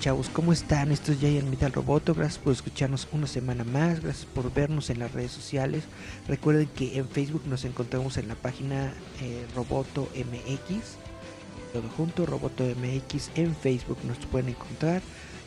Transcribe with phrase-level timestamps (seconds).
[0.00, 0.92] Chavos, ¿cómo están?
[0.92, 4.98] Esto es Giant Metal Roboto, gracias por escucharnos una semana más, gracias por vernos en
[4.98, 5.84] las redes sociales.
[6.26, 10.96] Recuerden que en Facebook nos encontramos en la página eh, Roboto MX,
[11.74, 15.02] todo junto, Roboto MX en Facebook nos pueden encontrar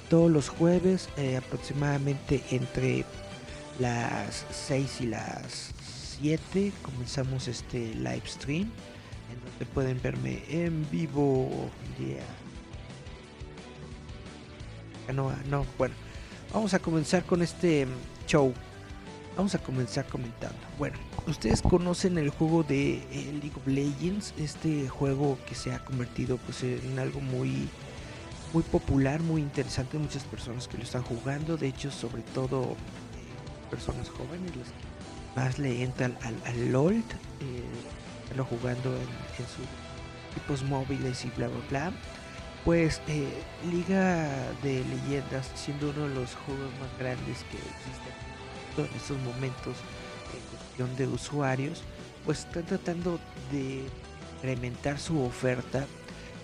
[0.08, 3.06] todos los jueves eh, aproximadamente entre
[3.80, 5.72] las 6 y las
[6.19, 8.69] 7 comenzamos este live stream
[9.31, 11.72] en donde pueden verme en vivo.
[15.12, 15.96] No, no, bueno,
[16.54, 17.88] vamos a comenzar con este
[18.28, 18.54] show.
[19.36, 20.59] Vamos a comenzar comentando.
[20.78, 25.84] Bueno, ustedes conocen el juego de eh, League of Legends, este juego que se ha
[25.84, 27.68] convertido pues en algo muy
[28.54, 33.70] muy popular, muy interesante, muchas personas que lo están jugando, de hecho, sobre todo eh,
[33.72, 37.04] personas jóvenes las que más le entran al, al LOL, eh,
[38.38, 39.66] lo jugando en, sus
[40.31, 41.94] equipos móviles y bla bla bla
[42.66, 43.28] pues eh,
[43.69, 44.30] Liga
[44.61, 48.14] de Leyendas, siendo uno de los juegos más grandes que existen
[48.78, 49.75] en estos momentos
[50.33, 51.84] en cuestión de usuarios,
[52.25, 53.19] pues están tratando
[53.52, 53.84] de
[54.38, 55.86] incrementar su oferta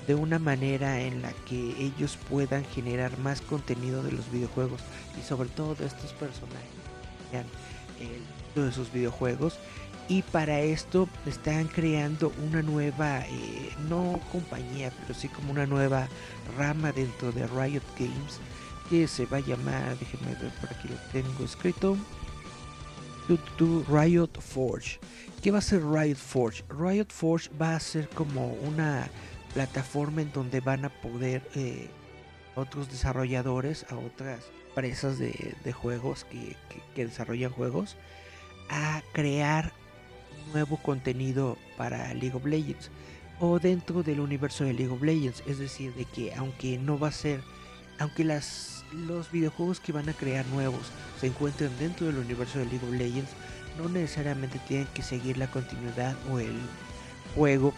[0.08, 4.82] de una manera en la que ellos puedan generar más contenido de los videojuegos
[5.20, 6.80] y sobre todo de estos personajes
[8.00, 9.60] el de sus videojuegos
[10.10, 16.08] y para esto están creando una nueva, eh, no compañía, pero sí como una nueva
[16.58, 18.40] rama dentro de Riot Games
[18.90, 21.96] que se va a llamar, déjenme ver por aquí lo tengo escrito,
[23.88, 25.00] Riot Forge.
[25.44, 26.64] ¿Qué va a ser Riot Forge?
[26.70, 29.08] Riot Forge va a ser como una
[29.54, 31.88] plataforma en donde van a poder eh,
[32.56, 36.56] otros desarrolladores, a otras empresas de, juegos que,
[36.96, 37.96] que desarrollan juegos,
[38.70, 39.72] a crear
[40.54, 42.90] nuevo contenido para League of Legends
[43.40, 45.44] o dentro del universo de League of Legends.
[45.48, 47.42] Es decir, de que aunque no va a ser,
[48.00, 52.66] aunque las, los videojuegos que van a crear nuevos se encuentren dentro del universo de
[52.66, 53.32] League of Legends,
[53.78, 56.58] no necesariamente tienen que seguir la continuidad o el
[57.36, 57.74] juego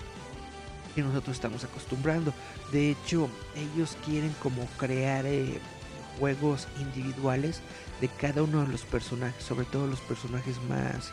[0.95, 2.33] que nosotros estamos acostumbrando.
[2.71, 5.59] De hecho, ellos quieren como crear eh,
[6.19, 7.61] juegos individuales
[8.01, 11.11] de cada uno de los personajes, sobre todo los personajes más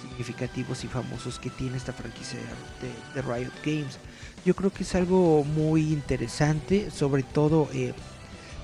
[0.00, 2.38] significativos y famosos que tiene esta franquicia
[3.14, 3.98] de, Riot Games.
[4.44, 7.92] Yo creo que es algo muy interesante, sobre todo eh,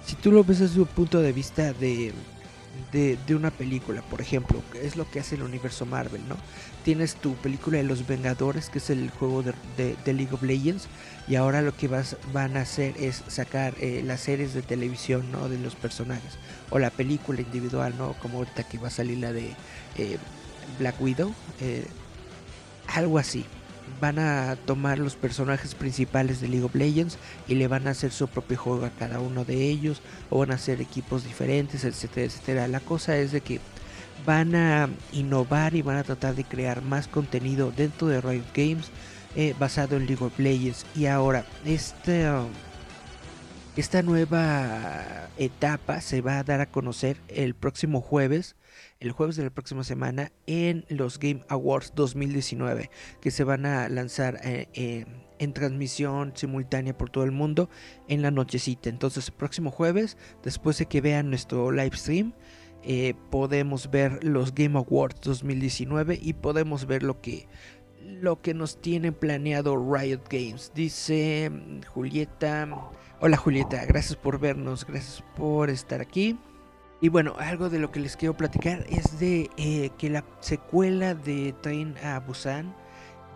[0.07, 2.13] si tú lo ves desde un punto de vista de,
[2.93, 6.37] de, una película, por ejemplo, que es lo que hace el universo Marvel, ¿no?
[6.85, 10.89] Tienes tu película de los Vengadores, que es el juego de, de League of Legends,
[11.29, 15.31] y ahora lo que vas, van a hacer es sacar eh, las series de televisión,
[15.33, 15.49] ¿no?
[15.49, 16.39] De los personajes,
[16.71, 18.15] o la película individual, ¿no?
[18.15, 19.55] Como ahorita que va a salir la de
[19.99, 20.19] eh,
[20.79, 21.87] Black Widow, eh,
[22.89, 23.45] algo así.
[24.01, 28.11] Van a tomar los personajes principales de League of Legends y le van a hacer
[28.11, 32.27] su propio juego a cada uno de ellos, o van a hacer equipos diferentes, etcétera,
[32.27, 32.69] etcétera.
[32.69, 33.61] La cosa es de que
[34.25, 38.91] van a innovar y van a tratar de crear más contenido dentro de Riot Games
[39.37, 40.87] eh, basado en League of Legends.
[40.95, 42.27] Y ahora, este,
[43.77, 48.57] esta nueva etapa se va a dar a conocer el próximo jueves
[49.01, 53.89] el jueves de la próxima semana en los Game Awards 2019 que se van a
[53.89, 55.05] lanzar eh, eh,
[55.39, 57.69] en transmisión simultánea por todo el mundo
[58.09, 58.89] en la nochecita.
[58.89, 62.33] Entonces el próximo jueves, después de que vean nuestro live stream,
[62.83, 67.49] eh, podemos ver los Game Awards 2019 y podemos ver lo que
[68.07, 70.71] lo que nos tiene planeado Riot Games.
[70.75, 72.69] Dice mm, Julieta.
[73.21, 76.39] Hola Julieta, gracias por vernos, gracias por estar aquí.
[77.01, 81.15] Y bueno, algo de lo que les quiero platicar es de eh, que la secuela
[81.15, 82.75] de Train a Busan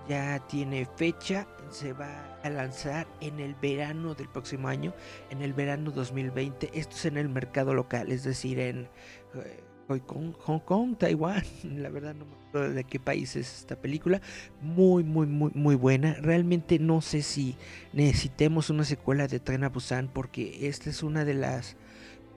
[0.08, 4.94] ya tiene fecha, se va a lanzar en el verano del próximo año,
[5.28, 6.70] en el verano 2020.
[6.72, 8.88] Esto es en el mercado local, es decir, en
[9.34, 11.42] eh, Hong Kong, Taiwán,
[11.76, 14.22] la verdad no me acuerdo de qué país es esta película,
[14.60, 17.56] muy muy muy muy buena, realmente no sé si
[17.92, 21.76] necesitemos una secuela de Tren a Busan porque esta es una de las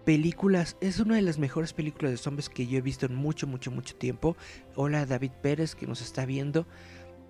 [0.06, 3.48] películas, es una de las mejores películas de zombies que yo he visto en mucho
[3.48, 4.36] mucho mucho tiempo,
[4.76, 6.66] hola David Pérez que nos está viendo,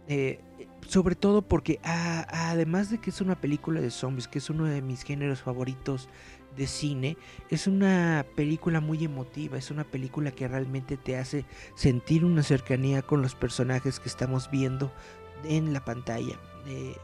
[0.08, 0.40] eh,
[0.88, 4.82] sobre todo porque además de que es una película de zombies, que es uno de
[4.82, 6.10] mis géneros favoritos
[6.58, 7.18] de cine,
[7.50, 11.46] es una película muy emotiva, es una película que realmente te hace
[11.76, 14.92] sentir una cercanía con los personajes que estamos viendo
[15.46, 16.40] en la pantalla.
[16.68, 16.96] Eh,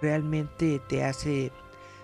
[0.00, 1.52] realmente te hace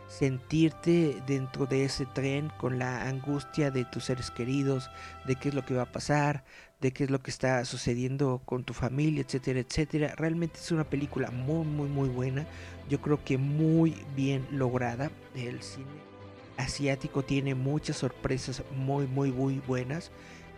[0.08, 4.90] sentirte dentro de ese tren con la angustia de tus seres queridos,
[5.26, 6.44] de qué es lo que va a pasar,
[6.80, 10.14] de qué es lo que está sucediendo con tu familia, etcétera, etcétera.
[10.16, 12.46] Realmente es una película muy, muy, muy buena.
[12.88, 15.10] Yo creo que muy bien lograda.
[15.34, 16.14] El cine
[16.56, 20.10] asiático tiene muchas sorpresas muy muy muy buenas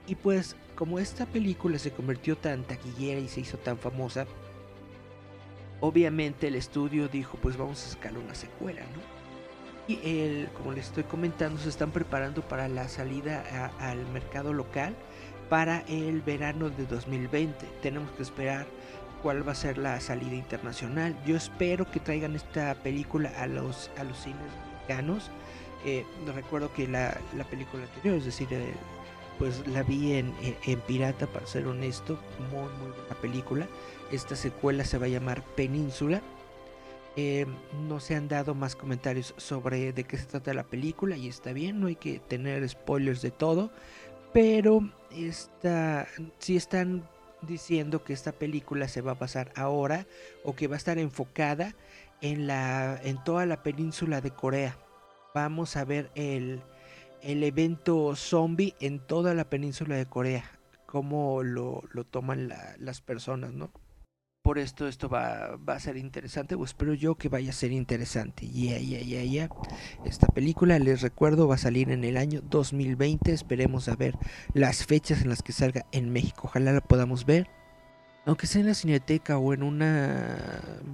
[0.07, 4.27] y pues como esta película se convirtió tan taquillera y se hizo tan famosa
[5.81, 9.16] obviamente el estudio dijo pues vamos a sacar una secuela no
[9.89, 14.95] y el, como les estoy comentando se están preparando para la salida al mercado local
[15.49, 18.67] para el verano de 2020 tenemos que esperar
[19.23, 23.91] cuál va a ser la salida internacional yo espero que traigan esta película a los
[23.97, 24.41] a los cines
[24.75, 25.31] mexicanos
[25.87, 26.05] eh,
[26.35, 27.17] recuerdo que la,
[27.49, 28.75] película anterior, es decir, eh,
[29.39, 30.35] pues la vi en,
[30.87, 32.19] pirata, para ser honesto,
[32.51, 33.69] muy, muy buena película.
[34.11, 36.23] Esta secuela se va a llamar Península.
[37.17, 37.47] Eh,
[37.89, 41.53] no se han dado más comentarios sobre de qué se trata la película y está
[41.53, 43.71] bien, no hay que tener spoilers de todo,
[44.35, 46.07] pero esta,
[46.39, 47.09] si están
[47.41, 50.07] diciendo que esta película se va a pasar ahora
[50.45, 51.75] o que va a estar enfocada
[52.21, 54.77] en, la, en toda la península de Corea
[55.37, 56.63] vamos a ver el,
[57.21, 60.51] evento zombie en toda la península de Corea,
[60.87, 63.71] cómo lo, toman las personas, ¿no?
[64.47, 68.49] Por esto esto va, a ser interesante, o espero yo que vaya a ser interesante.
[68.49, 69.49] Ya, ya, ya, ya.
[70.05, 73.33] Esta película, les recuerdo, va a salir en el año 2020.
[73.33, 74.15] Esperemos a ver
[74.55, 76.43] las fechas en las que salga en México.
[76.45, 77.49] Ojalá la podamos ver.
[78.25, 80.39] Aunque sea en la cineteca o en una,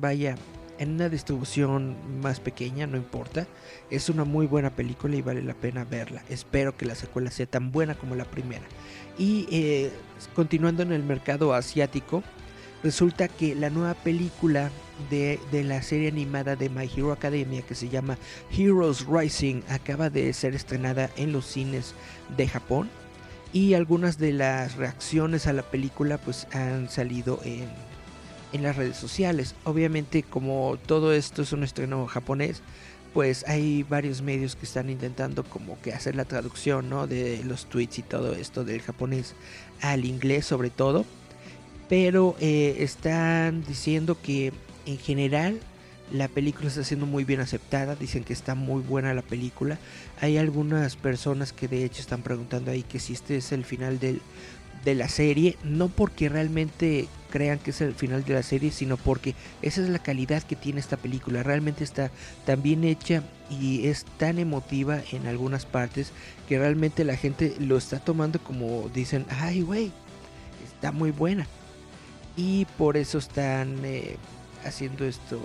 [0.01, 0.37] vaya,
[0.79, 3.47] en una distribución más pequeña, no importa.
[3.91, 6.23] Es una muy buena película y vale la pena verla.
[6.31, 8.65] Espero que la secuela sea tan buena como la primera.
[9.19, 9.93] Y eh,
[10.35, 12.23] continuando en el mercado asiático,
[12.83, 14.71] resulta que la nueva película
[15.11, 18.19] de, de, la serie animada de My Hero Academia que se llama
[18.57, 21.95] Heroes Rising acaba de ser estrenada en los cines
[22.37, 22.89] de Japón
[23.53, 27.69] y algunas de las reacciones a la película pues han salido en
[28.53, 29.55] en las redes sociales.
[29.65, 32.63] Obviamente como todo esto es un estreno japonés,
[33.13, 37.07] pues hay varios medios que están intentando como que hacer la traducción, ¿no?
[37.07, 39.35] De los tweets y todo esto del japonés
[39.81, 41.05] al inglés sobre todo.
[41.93, 44.51] Pero eh, están diciendo que
[44.87, 45.61] en general
[46.11, 49.77] la película está siendo muy bien aceptada, dicen que está muy buena la película.
[50.19, 53.99] Hay algunas personas que de hecho están preguntando ahí que si este es el final
[53.99, 54.23] del
[54.87, 58.97] de la serie, no porque realmente crean que es el final de la serie, sino
[58.97, 61.43] porque esa es la calidad que tiene esta película.
[61.43, 62.11] Realmente está
[62.47, 66.13] tan bien hecha y es tan emotiva en algunas partes
[66.49, 69.93] que realmente la gente lo está tomando como dicen, ay güey,
[70.75, 71.47] está muy buena.
[72.37, 74.17] Y por eso están eh,
[74.65, 75.41] haciendo esto,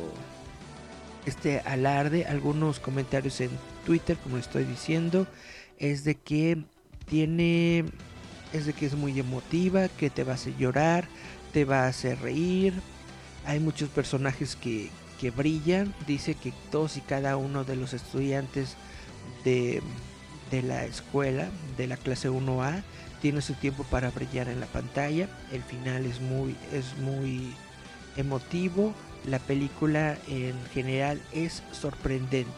[1.26, 2.26] este alarde.
[2.26, 3.52] Algunos comentarios en
[3.86, 5.28] Twitter, como estoy diciendo,
[5.80, 6.64] es de que
[7.06, 7.86] tiene
[8.54, 11.08] es de que es muy emotiva, que te va a hacer llorar,
[11.54, 12.74] te va a hacer reír.
[13.46, 14.90] Hay muchos personajes que,
[15.20, 15.94] que brillan.
[16.06, 18.76] Dice que todos y cada uno de los estudiantes
[19.44, 19.82] de,
[20.52, 22.84] de la escuela, de la clase 1A,
[23.22, 25.28] tiene su tiempo para brillar en la pantalla.
[25.52, 27.54] El final es muy, es muy
[28.16, 28.94] emotivo.
[29.26, 32.52] La película en general es sorprendente.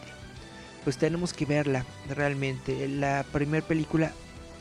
[0.84, 2.88] Pues tenemos que verla realmente.
[2.88, 4.12] La primera película,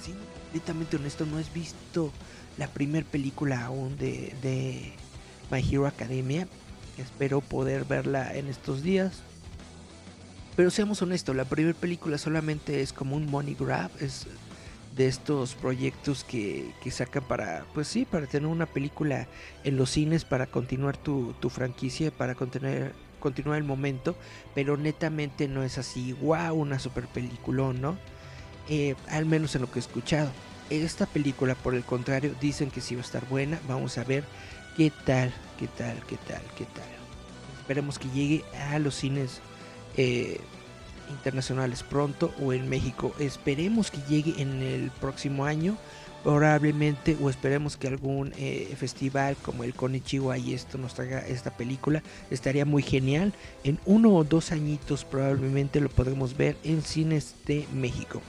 [0.04, 2.12] sí, completamente honesto, no he visto
[2.58, 4.94] la primera película aún de, de
[5.52, 6.48] My Hero Academia.
[6.98, 9.22] Espero poder verla en estos días.
[10.56, 14.28] Pero seamos honestos, la primera película solamente es como un money grab, es
[15.00, 19.30] de estos proyectos que, que, sacan para, pues sí, para tener una película
[19.64, 22.92] en los cines, para continuar tu, tu franquicia, para continuar,
[23.22, 24.18] continuar el momento,
[24.54, 27.98] pero netamente no es así, wow, una super película, ¿no?
[28.68, 30.32] Eh, al menos en lo que he escuchado.
[30.70, 33.58] Esta película, por el contrario, dicen que sí va a estar buena.
[33.70, 34.26] Vamos a ver
[34.76, 36.90] qué tal, qué tal, qué tal, qué tal.
[37.62, 39.40] Esperemos que llegue a los cines
[39.96, 40.42] eh,
[41.10, 43.14] internacionales pronto o en México.
[43.20, 45.78] Esperemos que llegue en el próximo año
[46.24, 51.52] probablemente o esperemos que algún eh, festival como el Konichiwa y esto nos traiga esta
[51.52, 52.04] película.
[52.30, 53.34] Estaría muy genial.
[53.64, 58.22] En uno o dos añitos probablemente lo podremos ver en cines de México.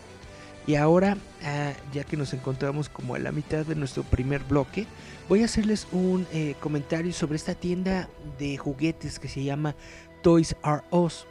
[0.67, 4.87] Y ahora ah, ya que nos encontramos como a la mitad de nuestro primer bloque
[5.29, 8.09] voy a hacerles un eh, comentario sobre esta tienda
[8.39, 9.75] de juguetes que se llama
[10.23, 11.27] Toys R Us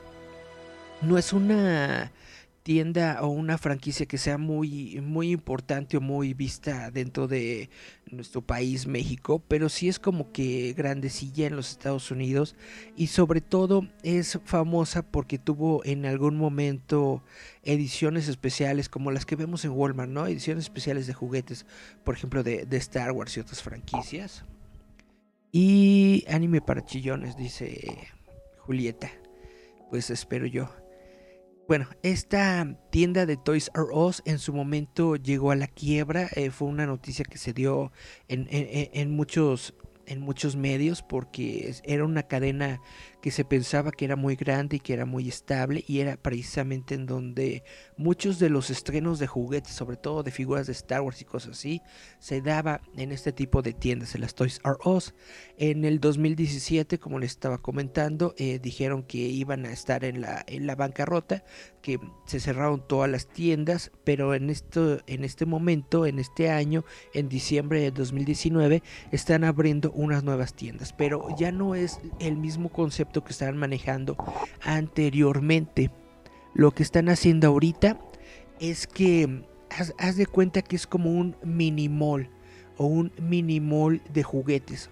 [1.01, 2.11] no es una
[2.63, 7.69] tienda o una franquicia que sea muy, muy importante o muy vista dentro de
[8.11, 12.55] nuestro país, México, pero sí es como que grandecilla en los Estados Unidos
[12.95, 17.23] y sobre todo es famosa porque tuvo en algún momento
[17.63, 20.27] ediciones especiales como las que vemos en Walmart, ¿no?
[20.27, 21.65] Ediciones especiales de juguetes,
[22.03, 24.43] por ejemplo, de, de Star Wars y otras franquicias.
[25.51, 28.09] Y anime para chillones, dice
[28.59, 29.09] Julieta.
[29.89, 30.69] Pues espero yo.
[31.69, 36.27] Bueno, esta tienda de Toys R Us en su momento llegó a la quiebra.
[36.33, 37.91] Eh, fue una noticia que se dio
[38.27, 39.75] en, en, muchos
[40.07, 42.81] en muchos medios porque era una cadena
[43.21, 46.95] que se pensaba que era muy grande y que era muy estable y era precisamente
[46.95, 47.63] en donde
[47.97, 51.57] muchos de los estrenos de juguetes, sobre todo de figuras de Star Wars y cosas
[51.57, 51.81] así,
[52.19, 55.13] se daba en este tipo de tiendas, en las Toys R Us.
[55.57, 60.43] En el 2017, como les estaba comentando, eh, dijeron que iban a estar en la,
[60.47, 61.43] en la bancarrota,
[61.81, 66.85] que se cerraron todas las tiendas, pero en, esto, en este momento, en este año,
[67.13, 72.69] en diciembre de 2019, están abriendo unas nuevas tiendas, pero ya no es el mismo
[72.69, 74.17] concepto que estaban manejando
[74.61, 75.91] anteriormente.
[76.53, 77.99] Lo que están haciendo ahorita
[78.59, 79.43] es que
[79.97, 82.29] haz, de cuenta que es como un mini mall
[82.77, 84.89] o un mini mall de juguetes.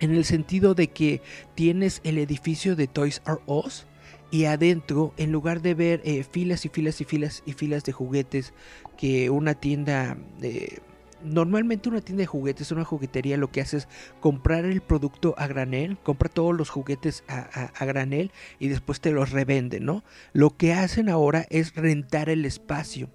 [0.00, 1.22] En el sentido de que
[1.54, 3.86] tienes el edificio de Toys R Us
[4.30, 7.92] y adentro, en lugar de ver eh, filas y filas y filas y filas de
[7.92, 8.52] juguetes
[8.96, 10.82] que una tienda de
[11.24, 13.88] normalmente una tienda de juguetes, una juguetería, lo que hace es
[14.20, 19.30] comprar el producto a granel, compra todos los juguetes a, granel y después te los
[19.30, 20.04] revende, ¿no?
[20.32, 23.08] Lo que hacen ahora es rentar el espacio.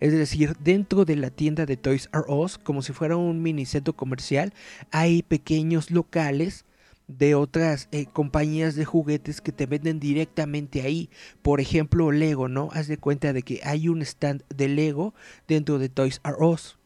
[0.00, 3.66] Es decir, dentro de la tienda de Toys R Us, como si fuera un mini
[3.66, 4.54] centro comercial,
[4.90, 6.64] hay pequeños locales
[7.06, 11.10] de otras eh, compañías de juguetes que te venden directamente ahí.
[11.42, 12.70] Por ejemplo, Lego, ¿no?
[12.72, 15.12] Haz de cuenta de que hay un stand de Lego
[15.48, 16.79] dentro de Toys R Us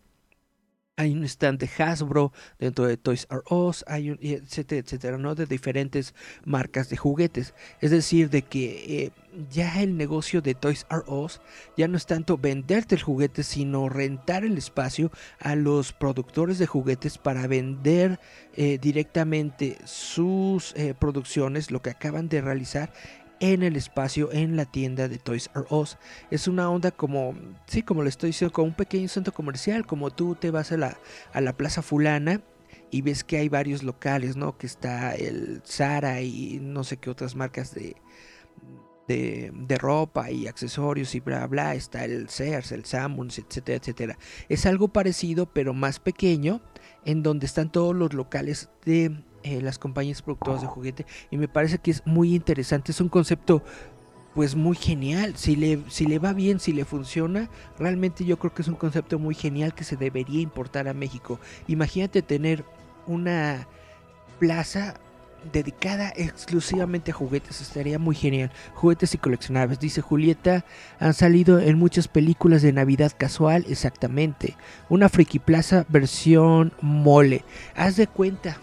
[0.96, 5.34] hay un stand de Hasbro dentro de Toys R Us, hay un, etcétera, etcétera, ¿no?
[5.34, 7.54] De diferentes marcas de juguetes.
[7.80, 9.10] Es decir, de que eh,
[9.50, 11.40] ya el negocio de Toys R Us
[11.76, 15.10] ya no es tanto venderte el juguete, sino rentar el espacio
[15.40, 18.20] a los productores de juguetes para vender
[18.54, 22.92] eh, directamente sus eh, producciones, lo que acaban de realizar
[23.40, 25.98] en el espacio en la tienda de Toys R Us.
[26.30, 27.34] Es una onda como,
[27.66, 30.76] sí, como le estoy diciendo, como un pequeño centro comercial, como tú te vas a
[30.76, 30.98] la,
[31.32, 32.40] a la plaza fulana
[32.90, 34.56] y ves que hay varios locales, ¿no?
[34.56, 37.96] Que está el Zara y no sé qué otras marcas de,
[39.08, 41.74] de, de, ropa y accesorios y bla bla.
[41.74, 44.18] Está el Sears, el Sammons, etcétera, etcétera.
[44.48, 46.62] Es algo parecido, pero más pequeño,
[47.04, 51.48] en donde están todos los locales de eh, las compañías productoras de juguete y me
[51.48, 53.62] parece que es muy interesante, es un concepto
[54.34, 57.48] pues muy genial, si le, si le va bien, si le funciona,
[57.78, 61.38] realmente yo creo que es un concepto muy genial que se debería importar a México.
[61.68, 62.64] Imagínate tener
[63.06, 63.68] una
[64.40, 64.94] plaza
[65.52, 68.50] dedicada exclusivamente a juguetes, estaría muy genial.
[68.74, 70.64] Juguetes y coleccionables, dice Julieta,
[70.98, 74.56] han salido en muchas películas de Navidad casual, exactamente.
[74.88, 77.44] Una Friki Plaza versión mole.
[77.76, 78.58] Haz de cuenta,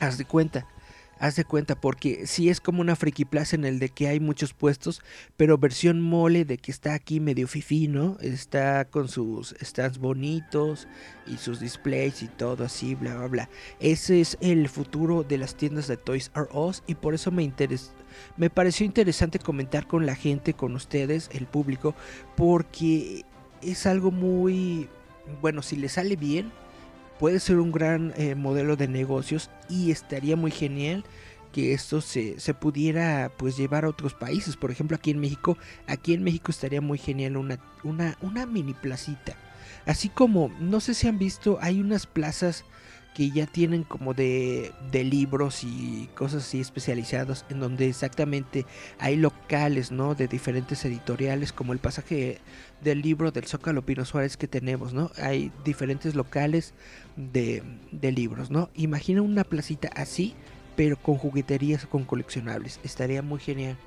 [0.00, 0.66] haz de cuenta.
[1.18, 4.20] Haz de cuenta, porque si es como una friki plaza en el de que hay
[4.20, 5.00] muchos puestos,
[5.38, 8.18] pero versión mole de que está aquí medio fifi, ¿no?
[8.20, 10.86] Está con sus stands bonitos
[11.26, 13.50] y sus displays y todo así, bla, bla, bla.
[13.80, 17.42] Ese es el futuro de las tiendas de Toys R Us y por eso me
[17.42, 17.92] interesa
[18.36, 21.94] me pareció interesante comentar con la gente, con ustedes, el público,
[22.36, 23.24] porque
[23.62, 24.88] es algo muy,
[25.40, 26.52] bueno, si le sale bien,
[27.18, 31.04] puede ser un gran eh, modelo de negocios y estaría muy genial
[31.52, 34.56] que esto se, se, pudiera pues llevar a otros países.
[34.56, 35.56] Por ejemplo, aquí en México,
[35.86, 39.36] aquí en México estaría muy genial una, una, una mini placita.
[39.86, 42.64] Así como, no sé si han visto, hay unas plazas
[43.16, 48.66] que ya tienen como de, de libros y cosas así especializados en donde exactamente
[48.98, 50.14] hay locales, ¿no?
[50.14, 52.40] De diferentes editoriales como el pasaje
[52.82, 55.10] del libro del Zócalo Pino Suárez que tenemos, ¿no?
[55.16, 56.74] Hay diferentes locales
[57.16, 58.68] de, de libros, ¿no?
[58.74, 60.34] Imagina una placita así,
[60.76, 62.80] pero con jugueterías, con coleccionables.
[62.84, 63.78] Estaría muy genial.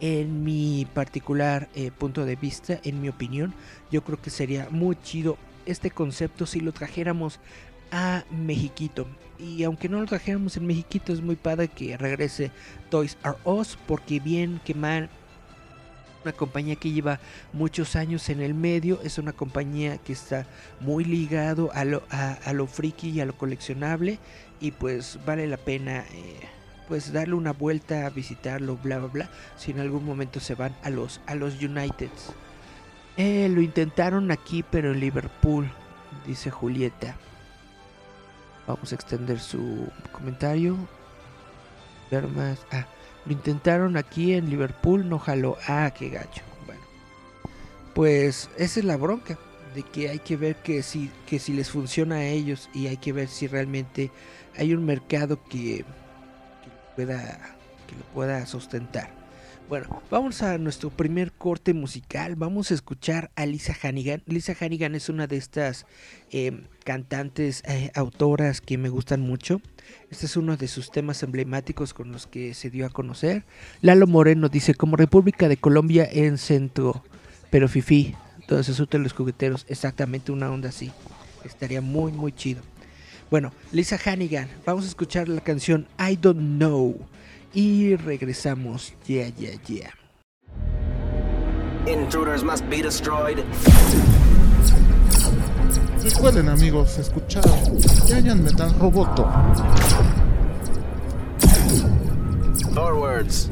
[0.00, 3.54] En mi particular eh, punto de vista, en mi opinión,
[3.90, 7.40] yo creo que sería muy chido este concepto si lo trajéramos
[7.90, 9.06] a Mexiquito.
[9.38, 12.50] Y aunque no lo trajéramos en Mexiquito, es muy padre que regrese
[12.90, 15.10] Toys R Us, porque bien que mal,
[16.24, 17.20] una compañía que lleva
[17.52, 20.46] muchos años en el medio, es una compañía que está
[20.80, 24.18] muy ligado a lo, a, lo friki y a lo coleccionable,
[24.60, 26.04] y pues vale la pena.
[26.12, 26.40] Eh,
[26.88, 30.72] pues darle una vuelta a visitarlo, bla bla bla, si en algún momento se van
[30.84, 32.32] a los a los Uniteds.
[33.16, 35.68] Eh, lo intentaron aquí, pero en Liverpool,
[36.26, 37.16] dice Julieta.
[38.66, 40.76] Vamos a extender su comentario.
[42.10, 42.58] Ver más.
[42.70, 42.86] Ah,
[43.24, 45.56] lo intentaron aquí en Liverpool, no jaló.
[45.68, 46.42] Ah, qué gacho.
[46.66, 46.80] Bueno,
[47.94, 49.38] pues esa es la bronca.
[49.74, 52.96] De que hay que ver que si, que si les funciona a ellos y hay
[52.96, 54.10] que ver si realmente
[54.56, 55.84] hay un mercado que,
[56.94, 57.56] pueda,
[57.86, 59.10] que lo pueda sustentar.
[59.68, 62.36] Bueno, vamos a nuestro primer corte musical.
[62.36, 64.22] Vamos a escuchar a Lisa Hannigan.
[64.24, 65.86] Lisa Hannigan es una de estas
[66.30, 69.60] eh, cantantes, eh, autoras que me gustan mucho.
[70.08, 73.44] Este es uno de sus temas emblemáticos con los que se dio a conocer.
[73.82, 77.02] Lalo Moreno dice, como República de Colombia en centro,
[77.50, 80.92] pero fifi, entonces útiles los jugueteros, exactamente una onda así.
[81.44, 82.62] Estaría muy, muy chido.
[83.32, 86.96] Bueno, Lisa Hannigan, vamos a escuchar la canción I Don't Know
[87.52, 88.94] y regresamos.
[89.08, 89.90] Yeah, yeah, yeah.
[91.88, 93.44] Intruders must be destroyed.
[96.02, 97.44] Recuerden amigos, escuchar
[98.06, 99.26] Giant Metal Roboto.
[102.74, 103.50] Forwards.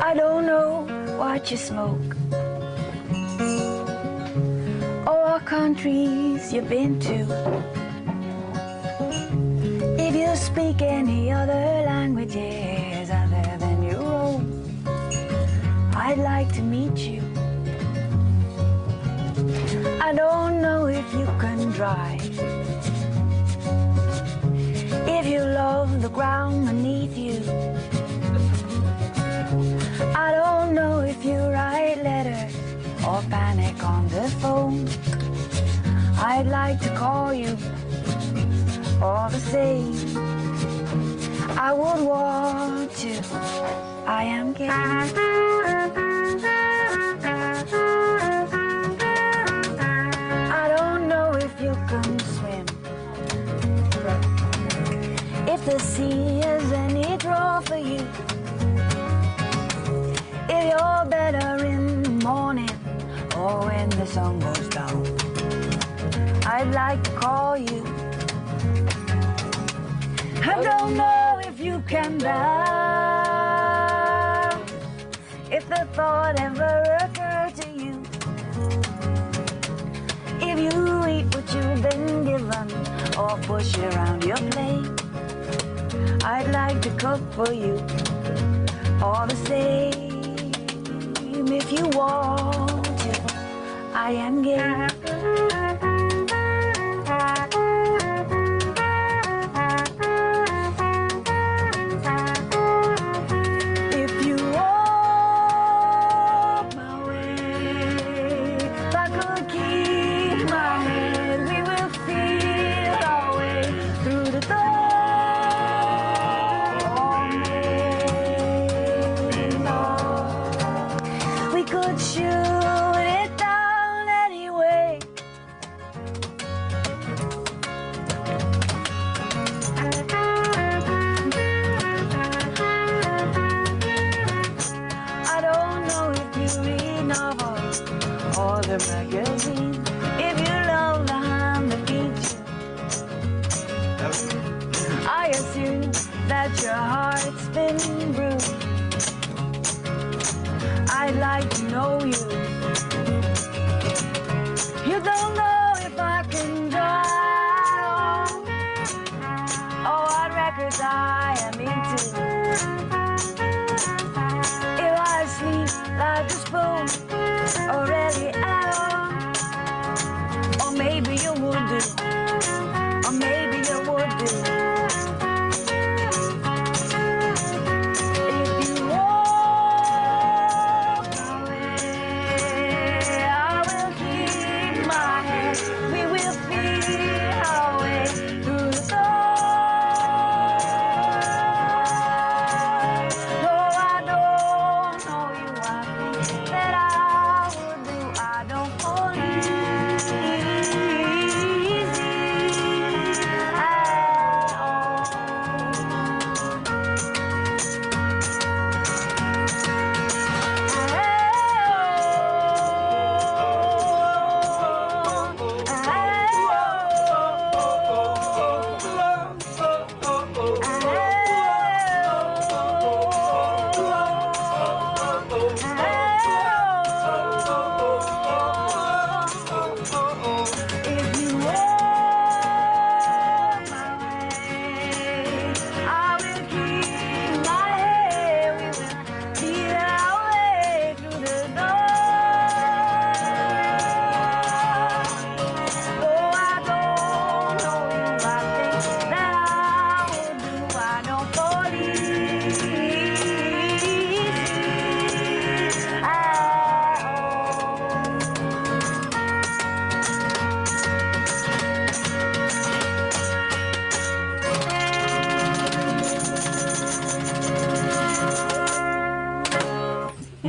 [0.00, 0.86] I don't know
[1.18, 2.16] what you smoke
[5.44, 7.81] countries you've been to.
[10.32, 14.40] You speak any other languages other than your own,
[15.94, 17.20] I'd like to meet you.
[20.00, 22.32] I don't know if you can drive.
[25.06, 27.38] If you love the ground beneath you.
[30.16, 32.56] I don't know if you write letters
[33.06, 34.88] or panic on the phone.
[36.16, 37.58] I'd like to call you
[39.02, 40.11] all the same.
[41.64, 43.22] I would want to.
[44.04, 44.66] I am gay.
[50.58, 52.66] I don't know if you can swim.
[55.46, 58.04] If the sea is any draw for you.
[60.48, 62.76] If you're better in the morning
[63.36, 65.06] or when the sun goes down.
[66.44, 67.84] I'd like to call you.
[70.44, 71.21] I don't know
[71.62, 72.42] you can love,
[75.50, 78.02] if the thought ever occurred to you.
[80.40, 82.68] If you eat what you've been given
[83.16, 84.90] or push around your plate,
[86.24, 87.78] I'd like to cook for you
[89.00, 90.52] all the same.
[91.52, 93.12] If you want to,
[93.94, 95.21] I am gay.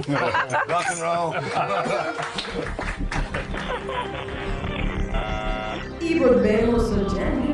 [0.08, 1.34] Rock and roll.
[6.02, 7.54] Y volvemos a Roboto.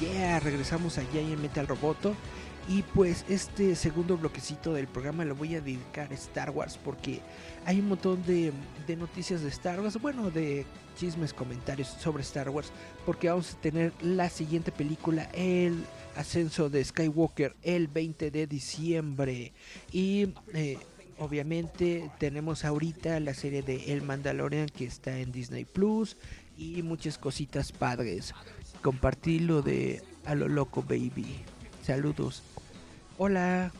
[0.00, 2.14] Yeah, regresamos allá en Metal Roboto.
[2.68, 7.20] Y pues este segundo bloquecito del programa lo voy a dedicar a Star Wars porque
[7.64, 8.52] hay un montón de,
[8.96, 10.64] noticias de Star Wars, bueno, de
[10.96, 12.72] chismes, comentarios sobre Star Wars,
[13.04, 15.84] porque vamos a tener la siguiente película, El
[16.16, 19.52] Ascenso de Skywalker, el 20 de diciembre.
[19.90, 20.78] Y eh,
[21.18, 26.16] obviamente tenemos ahorita la serie de El Mandalorian que está en Disney Plus
[26.56, 28.34] y muchas cositas padres.
[28.82, 31.44] Compartirlo de A lo loco, baby.
[31.82, 32.42] Saludos.
[33.18, 33.72] Hola,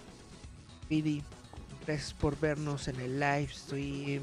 [0.88, 1.22] Pidi.
[1.86, 4.22] Gracias por vernos en el live stream.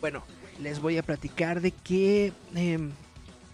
[0.00, 0.22] Bueno,
[0.60, 2.92] les voy a platicar de que em,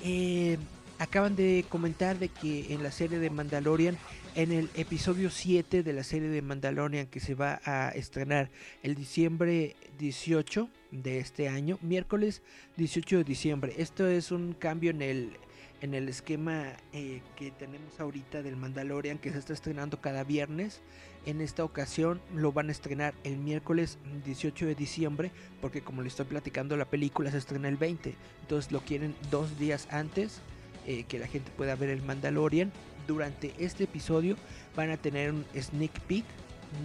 [0.03, 0.59] eh,
[0.99, 3.97] acaban de comentar de que en la serie de Mandalorian,
[4.35, 8.51] en el episodio 7 de la serie de Mandalorian que se va a estrenar
[8.83, 12.43] el diciembre 18 de este año, miércoles
[12.77, 13.75] 18 de diciembre.
[13.79, 15.37] Esto es un cambio en el
[15.83, 20.81] en el esquema eh, que tenemos ahorita del Mandalorian que se está estrenando cada viernes.
[21.27, 26.13] En esta ocasión lo van a estrenar el miércoles 18 de diciembre porque como les
[26.13, 28.15] estoy platicando la película se estrena el 20.
[28.43, 30.41] Entonces lo quieren dos días antes
[30.87, 32.73] eh, que la gente pueda ver el Mandalorian.
[33.09, 34.37] Durante este episodio
[34.77, 36.25] van a tener un sneak peek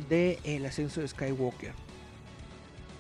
[0.10, 1.87] de el ascenso de Skywalker.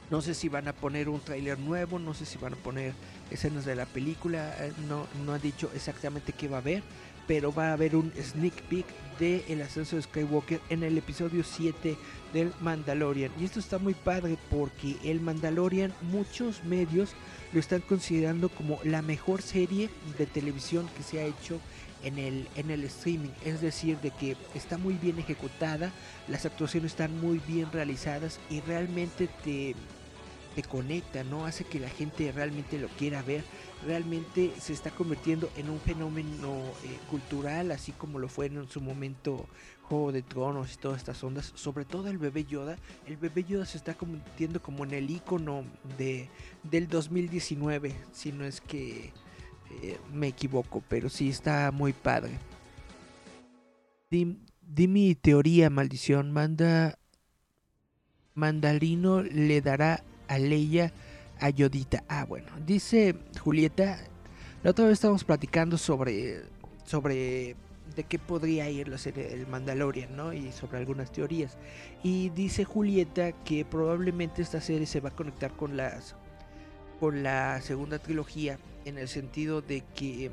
[0.10, 2.94] No sé si van a poner un tráiler nuevo, no sé si van a poner
[3.30, 6.82] escenas de la película, eh, no, no han dicho exactamente qué va a haber,
[7.28, 8.86] pero va a haber un sneak peek
[9.20, 11.98] de El ascenso de Skywalker en el episodio 7
[12.34, 13.32] del Mandalorian.
[13.40, 17.14] Y esto está muy padre porque el Mandalorian muchos medios
[17.52, 21.60] lo están considerando como la mejor serie de televisión que se ha hecho
[22.04, 23.32] en el, en el streaming.
[23.44, 25.92] Es decir, de que está muy bien ejecutada,
[26.28, 29.76] las actuaciones están muy bien realizadas y realmente te,
[30.64, 31.46] conecta, ¿no?
[31.46, 33.44] Hace que la gente realmente lo quiera ver.
[33.86, 38.82] Realmente se está convirtiendo en un fenómeno eh, cultural, así como lo fue en su
[38.82, 39.46] momento
[39.84, 41.52] Juego de Tronos y todas estas ondas.
[41.56, 42.78] Sobre todo el bebé Yoda.
[43.06, 45.64] El bebé Yoda se está convirtiendo como en el icono
[45.98, 46.30] de,
[46.64, 49.14] del 2019, si no es que
[49.82, 52.38] eh, me equivoco, pero sí está muy padre.
[54.10, 56.32] Di, di mi teoría, maldición.
[56.32, 56.98] Manda.
[58.38, 60.92] Mandalino le dará a Leia
[61.40, 62.04] a Yodita.
[62.08, 64.00] Ah, bueno, dice Julieta.
[64.64, 66.44] La otra vez estábamos platicando sobre.
[66.86, 67.56] sobre
[67.96, 70.34] de qué podría ir la serie del Mandalorian, ¿no?
[70.34, 71.58] Y sobre algunas teorías.
[72.04, 76.16] Y dice Julieta que probablemente esta serie se va a conectar con las
[77.00, 80.32] con la segunda trilogía en el sentido de que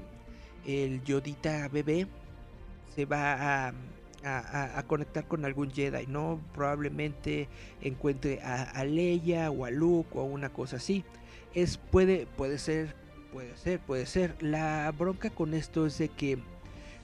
[0.66, 2.06] el Yodita bebé
[2.94, 3.72] se va a,
[4.24, 6.40] a, conectar con algún Jedi, ¿no?
[6.52, 7.48] Probablemente
[7.80, 11.04] encuentre a, a, Leia o a Luke o una cosa así.
[11.54, 12.94] Es, puede, puede ser,
[13.32, 14.36] puede ser, puede ser.
[14.42, 16.38] La bronca con esto es de que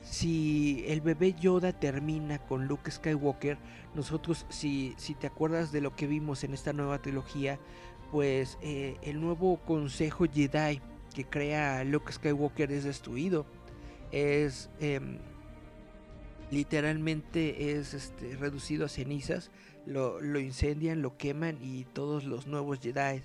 [0.03, 3.59] si el bebé Yoda termina con Luke Skywalker,
[3.95, 7.59] nosotros, si, si te acuerdas de lo que vimos en esta nueva trilogía,
[8.11, 10.81] pues eh, el nuevo consejo Jedi
[11.15, 13.47] que crea Luke Skywalker es destruido.
[14.13, 15.01] Es eh,
[16.51, 19.51] literalmente es este, reducido a cenizas.
[19.87, 23.23] Lo, lo, incendian, lo queman y todos los nuevos Jedi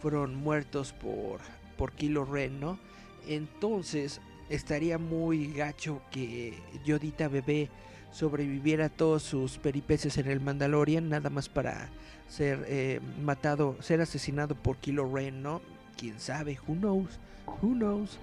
[0.00, 1.40] fueron muertos por,
[1.78, 2.78] por Kylo Ren, ¿no?
[3.26, 7.70] Entonces estaría muy gacho que Yodita bebé
[8.12, 11.88] sobreviviera a todos sus peripecias en el Mandalorian, nada más para
[12.28, 15.62] ser eh, matado, ser asesinado por Kylo Ren, ¿no?
[15.96, 18.18] Quién sabe, who knows, who knows.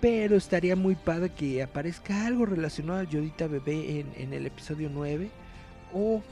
[0.00, 4.88] Pero estaría muy padre que aparezca algo relacionado a Yodita Bebé en, en el episodio
[4.92, 5.30] 9.
[5.92, 6.22] O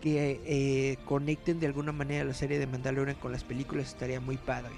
[0.00, 3.88] que eh, conecten de alguna manera la serie de Mandalorian con las películas.
[3.88, 4.72] Estaría muy padre.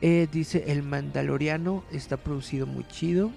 [0.00, 3.30] Eh, dice el Mandaloriano está producido muy chido.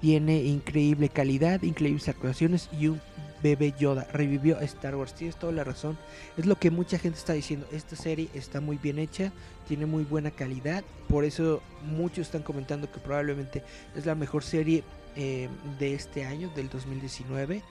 [0.00, 3.00] Tiene increíble calidad, increíbles actuaciones y un
[3.42, 4.06] bebé Yoda.
[4.12, 5.14] Revivió a Star Wars.
[5.14, 5.98] Tienes toda la razón.
[6.36, 7.66] Es lo que mucha gente está diciendo.
[7.72, 9.32] Esta serie está muy bien hecha.
[9.66, 10.84] Tiene muy buena calidad.
[11.08, 13.62] Por eso muchos están comentando que probablemente
[13.96, 14.84] es la mejor serie
[15.16, 15.48] eh,
[15.78, 17.62] de este año, del 2019.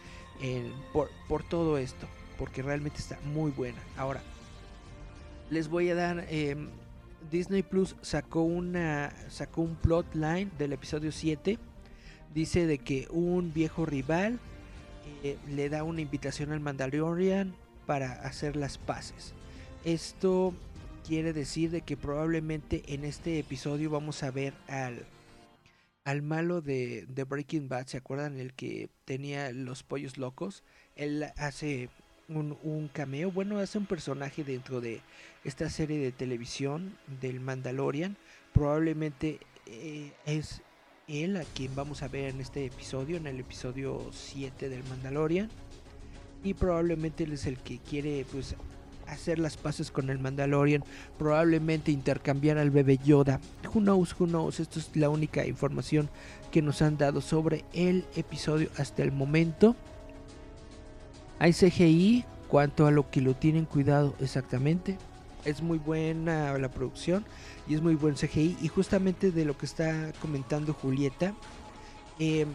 [0.42, 1.10] Eh, por,
[1.50, 2.08] todo esto.
[2.38, 3.80] Porque realmente está muy buena.
[3.98, 4.22] Ahora,
[5.50, 6.26] les voy a dar...
[6.30, 6.56] Eh,
[7.32, 11.58] Disney Plus sacó una sacó un plot line del episodio 7
[12.34, 14.40] dice de que un viejo rival
[15.24, 19.34] eh, le da una invitación al Mandalorian para hacer las paces.
[19.86, 20.54] Esto
[21.08, 25.06] quiere decir de que probablemente en este episodio vamos a ver al,
[26.04, 28.38] al malo de, Breaking Bad, ¿se acuerdan?
[28.38, 30.64] El que tenía los pollos locos.
[30.96, 31.90] Él hace
[32.28, 35.02] un, un, cameo, bueno, hace un personaje dentro de
[35.46, 38.18] esta serie de televisión del Mandalorian.
[38.54, 40.62] Probablemente eh, es
[41.08, 45.50] él a quien vamos a ver en este episodio, en el episodio 7 del Mandalorian.
[46.44, 48.56] Y probablemente él es el que quiere pues
[49.08, 50.84] hacer las paces con el Mandalorian,
[51.18, 53.40] probablemente intercambiar al bebé Yoda.
[53.74, 56.10] Who knows, who knows, esto es la única información
[56.52, 59.78] que nos han dado sobre el episodio hasta el momento.
[61.40, 64.98] Hay CGI, cuanto a lo que lo tienen cuidado exactamente.
[65.48, 67.26] Es muy buena la producción
[67.68, 68.58] y es muy buen CGI.
[68.62, 71.34] Y justamente de lo que está comentando Julieta,
[72.20, 72.46] eh,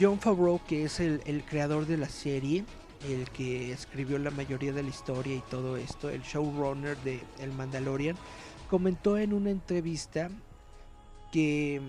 [0.00, 2.64] John Favreau, que es el, el creador de la serie,
[3.08, 7.52] el que escribió la mayoría de la historia y todo esto, el showrunner de El
[7.52, 8.16] Mandalorian,
[8.68, 10.30] comentó en una entrevista
[11.32, 11.80] que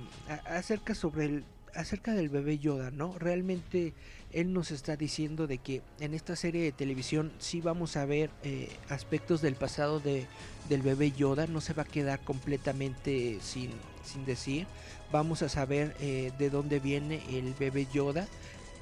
[0.45, 1.45] acerca sobre el
[1.75, 3.17] acerca del bebé Yoda, ¿no?
[3.17, 3.93] Realmente
[4.31, 8.29] él nos está diciendo de que en esta serie de televisión sí vamos a ver
[8.43, 10.27] eh, aspectos del pasado de,
[10.69, 13.71] del bebé Yoda, no se va a quedar completamente sin,
[14.03, 14.67] sin decir,
[15.11, 18.27] vamos a saber eh, de dónde viene el bebé Yoda,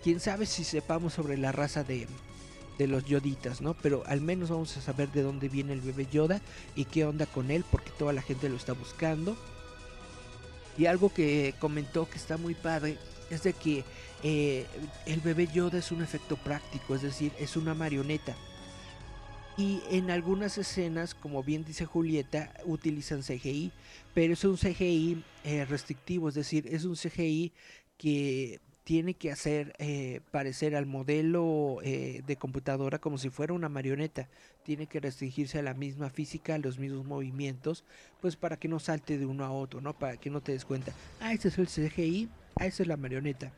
[0.03, 2.07] quién sabe si sepamos sobre la raza de,
[2.77, 3.73] de los Yoditas, ¿no?
[3.73, 6.41] Pero al menos vamos a saber de dónde viene el bebé Yoda
[6.75, 9.37] y qué onda con él, porque toda la gente lo está buscando.
[10.77, 12.97] Y algo que comentó que está muy padre
[13.29, 13.83] es de que
[14.23, 14.65] eh,
[15.05, 18.35] el bebé Yoda es un efecto práctico, es decir, es una marioneta.
[19.57, 23.71] Y en algunas escenas, como bien dice Julieta, utilizan CGI,
[24.13, 27.51] pero es un CGI eh, restrictivo, es decir, es un CGI
[27.97, 34.29] que tiene que hacer eh, parecer al modelo de computadora como si fuera una marioneta.
[34.63, 37.83] Tiene que restringirse a la misma física, a los mismos movimientos,
[38.21, 39.97] pues para que no salte de uno a otro, ¿no?
[39.97, 42.29] Para que no te des cuenta, ah, ese es el CGI,
[42.59, 43.51] ah, esa es la marioneta.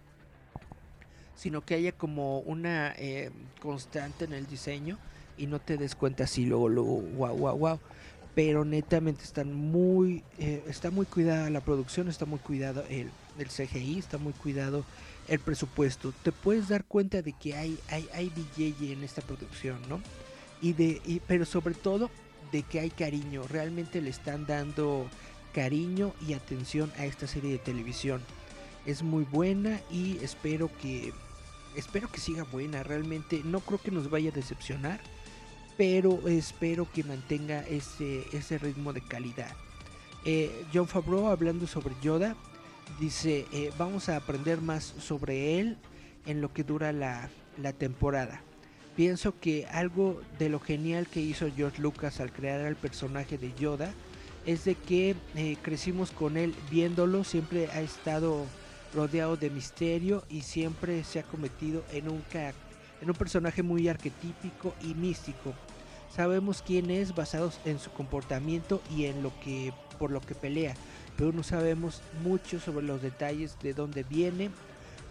[1.36, 3.32] Sino que haya como una eh,
[3.62, 4.98] constante en el diseño
[5.38, 7.80] y no te des cuenta así luego, luego, wow, wow, wow.
[8.36, 13.48] Pero netamente están muy, eh, está muy cuidada la producción, está muy cuidado el, el
[13.48, 14.86] CGI, está muy cuidado
[15.28, 16.14] el presupuesto.
[16.24, 20.02] Te puedes dar cuenta de que hay, hay, hay DJ en esta producción, ¿no?
[20.62, 22.10] Y de, y, pero sobre todo
[22.52, 23.44] de que hay cariño.
[23.48, 25.08] Realmente le están dando
[25.54, 28.22] cariño y atención a esta serie de televisión.
[28.86, 31.14] Es muy buena y espero que
[31.76, 32.84] espero que siga buena.
[32.84, 35.00] Realmente no creo que nos vaya a decepcionar,
[35.78, 39.56] pero espero que mantenga ese, ese ritmo de calidad.
[40.26, 42.36] Eh, John Favreau hablando sobre Yoda
[43.00, 45.78] dice, eh, vamos a aprender más sobre él
[46.26, 48.42] en lo que dura la, la, temporada.
[48.96, 53.54] Pienso que algo de lo genial que hizo George Lucas al crear al personaje de
[53.54, 53.94] Yoda
[54.46, 58.46] es de que eh, crecimos con él viéndolo, siempre ha estado
[58.94, 64.74] rodeado de misterio y siempre se ha convertido en un, en un personaje muy arquetípico
[64.82, 65.54] y místico.
[66.16, 70.74] Sabemos quién es basados en su comportamiento y en lo que por lo que pelea,
[71.18, 74.50] pero no sabemos mucho sobre los detalles de dónde viene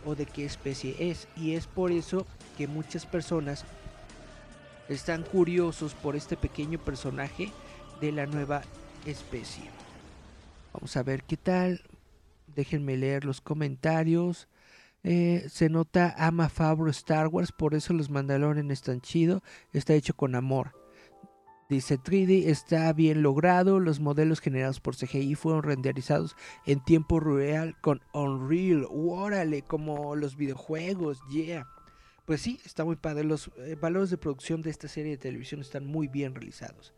[0.06, 3.64] o de qué especie es y es por eso que muchas personas
[4.88, 7.52] están curiosos por este pequeño personaje
[8.00, 8.62] de la nueva
[9.04, 9.64] especie.
[10.72, 11.82] Vamos a ver qué tal.
[12.58, 14.48] Déjenme leer los comentarios.
[15.04, 19.44] Eh, se nota ama Fabro Star Wars, por eso los Mandalorian están chido.
[19.72, 20.74] Está hecho con amor.
[21.68, 26.34] Dice 3D está bien logrado, los modelos generados por CGI fueron renderizados
[26.66, 31.68] en tiempo real con Unreal, órale, como los videojuegos, yeah.
[32.24, 35.60] Pues sí, está muy padre, los eh, valores de producción de esta serie de televisión
[35.60, 36.92] están muy bien realizados,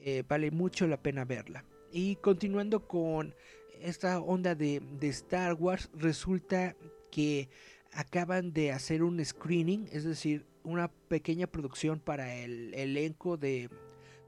[0.00, 1.64] eh, vale mucho la pena verla.
[1.90, 3.34] Y continuando con
[3.82, 6.76] esta onda de, de Star Wars, resulta
[7.10, 7.48] que
[7.92, 13.70] acaban de hacer un screening, es decir, una pequeña producción para el elenco de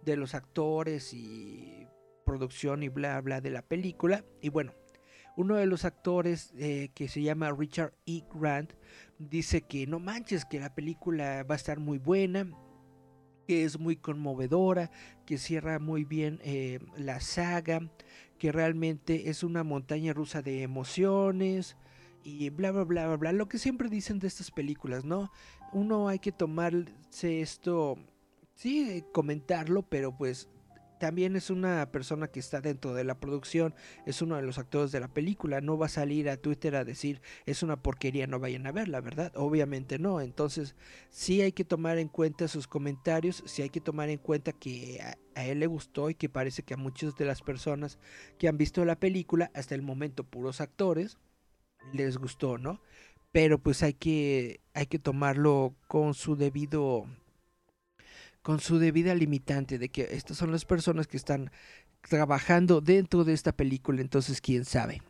[0.04, 1.86] de los actores y
[2.24, 4.24] producción y bla bla de la película.
[4.40, 4.72] Y bueno,
[5.36, 8.22] uno de los actores eh, que se llama Richard E.
[8.34, 8.72] Grant
[9.18, 12.50] dice que no manches, que la película va a estar muy buena,
[13.46, 14.90] que es muy conmovedora,
[15.26, 17.80] que cierra muy bien eh, la saga,
[18.40, 21.76] que realmente es una montaña rusa de emociones
[22.24, 25.30] y bla bla bla bla bla, lo que siempre dicen de estas películas, ¿no?
[25.74, 27.98] Uno hay que tomarse esto
[28.54, 30.48] sí comentarlo, pero pues
[31.00, 34.92] también es una persona que está dentro de la producción, es uno de los actores
[34.92, 38.38] de la película, no va a salir a Twitter a decir es una porquería, no
[38.38, 39.32] vayan a verla, ¿verdad?
[39.34, 40.76] Obviamente no, entonces
[41.08, 45.00] sí hay que tomar en cuenta sus comentarios, sí hay que tomar en cuenta que
[45.34, 47.98] a, él le gustó y que parece que a muchas de las personas
[48.38, 51.16] que han visto la película, hasta el momento puros actores,
[51.94, 52.82] les gustó, ¿no?
[53.32, 57.06] Pero pues hay que, hay que tomarlo con su debido
[58.42, 61.50] con su debida limitante de que estas son las personas que están
[62.08, 65.02] trabajando dentro de esta película, entonces quién sabe.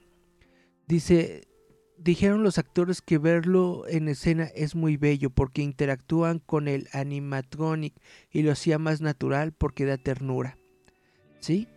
[0.87, 1.47] Dice,
[1.97, 7.95] dijeron los actores que verlo en escena es muy bello porque interactúan con el animatronic
[8.31, 10.59] y lo hacía más natural porque da ternura.
[11.39, 11.69] ¿Sí?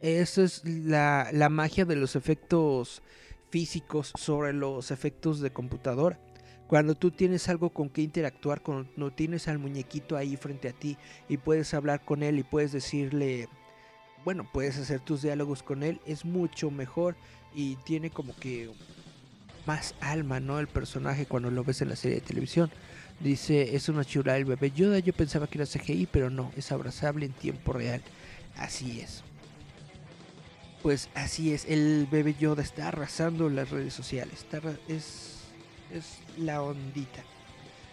[0.00, 3.02] Esa es la, la magia de los efectos
[3.50, 6.18] físicos sobre los efectos de computadora.
[6.70, 10.96] Cuando tú tienes algo con que interactuar, cuando tienes al muñequito ahí frente a ti
[11.28, 13.48] y puedes hablar con él y puedes decirle,
[14.24, 17.16] bueno, puedes hacer tus diálogos con él, es mucho mejor
[17.52, 18.70] y tiene como que
[19.66, 20.60] más alma, ¿no?
[20.60, 22.70] El personaje cuando lo ves en la serie de televisión.
[23.18, 26.70] Dice, es una chula el bebé Yoda, yo pensaba que era CGI, pero no, es
[26.70, 28.00] abrazable en tiempo real.
[28.56, 29.24] Así es.
[30.84, 34.34] Pues así es, el bebé Yoda está arrasando las redes sociales.
[34.34, 35.30] Está, es
[35.92, 37.22] es la ondita.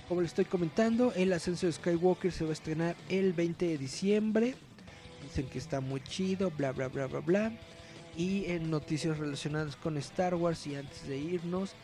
[0.08, 3.78] Como le estoy comentando, el ascenso de Skywalker se va a estrenar el 20 de
[3.78, 4.56] diciembre.
[5.22, 7.52] Dicen que está muy chido, bla bla bla bla bla.
[8.16, 11.76] Y en noticias relacionadas con Star Wars y antes de irnos,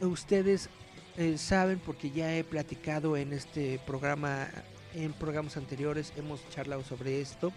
[0.00, 0.70] ustedes
[1.16, 4.48] eh, saben porque ya he platicado en este programa,
[4.94, 7.52] en programas anteriores hemos charlado sobre esto.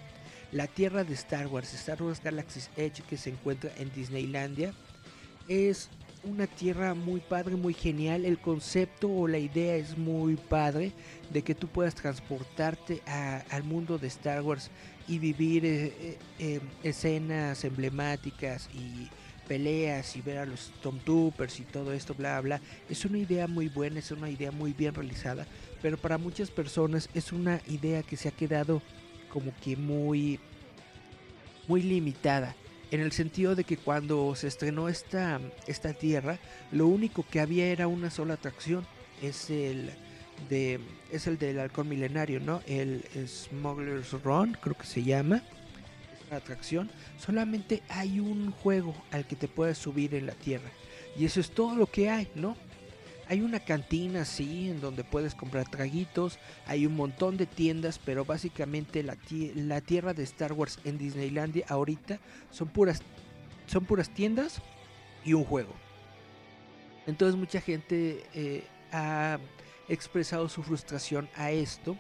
[0.51, 4.73] La tierra de Star Wars, Star Wars Galaxy's Edge que se encuentra en Disneylandia,
[5.47, 5.89] es
[6.23, 8.25] una tierra muy padre, muy genial.
[8.25, 10.91] El concepto o la idea es muy padre
[11.31, 14.69] de que tú puedas transportarte al mundo de Star Wars
[15.07, 19.09] y vivir eh, eh, em, escenas emblemáticas y
[19.47, 22.62] peleas y ver a los Stormtroopers y todo esto, bla, bla.
[22.89, 25.45] Es una idea muy buena, es una idea muy bien realizada,
[25.81, 28.81] pero para muchas personas es una idea que se ha quedado
[29.29, 30.39] como que muy,
[31.67, 32.55] muy limitada
[32.93, 36.38] en el sentido de que cuando se estrenó esta, esta tierra,
[36.71, 38.86] lo único que había era una sola atracción,
[39.19, 39.89] es el
[40.47, 40.79] de
[41.12, 42.62] es el del halcón milenario, ¿no?
[42.67, 45.41] El Smuggler's Run, creo que se llama.
[46.27, 46.91] Es atracción.
[47.17, 50.69] Solamente hay un juego al que te puedes subir en la tierra.
[51.17, 52.56] Y eso es todo lo que hay, ¿no?
[53.27, 58.25] Hay una cantina así en donde puedes comprar traguitos, hay un montón de tiendas, pero
[58.25, 59.15] básicamente la,
[59.81, 62.19] tierra de Star Wars en Disneylandia ahorita
[62.51, 63.01] son puras,
[63.67, 64.62] son puras tiendas
[65.23, 65.73] y un juego.
[67.07, 69.39] Entonces mucha gente eh, ha
[69.88, 71.97] expresado su frustración a esto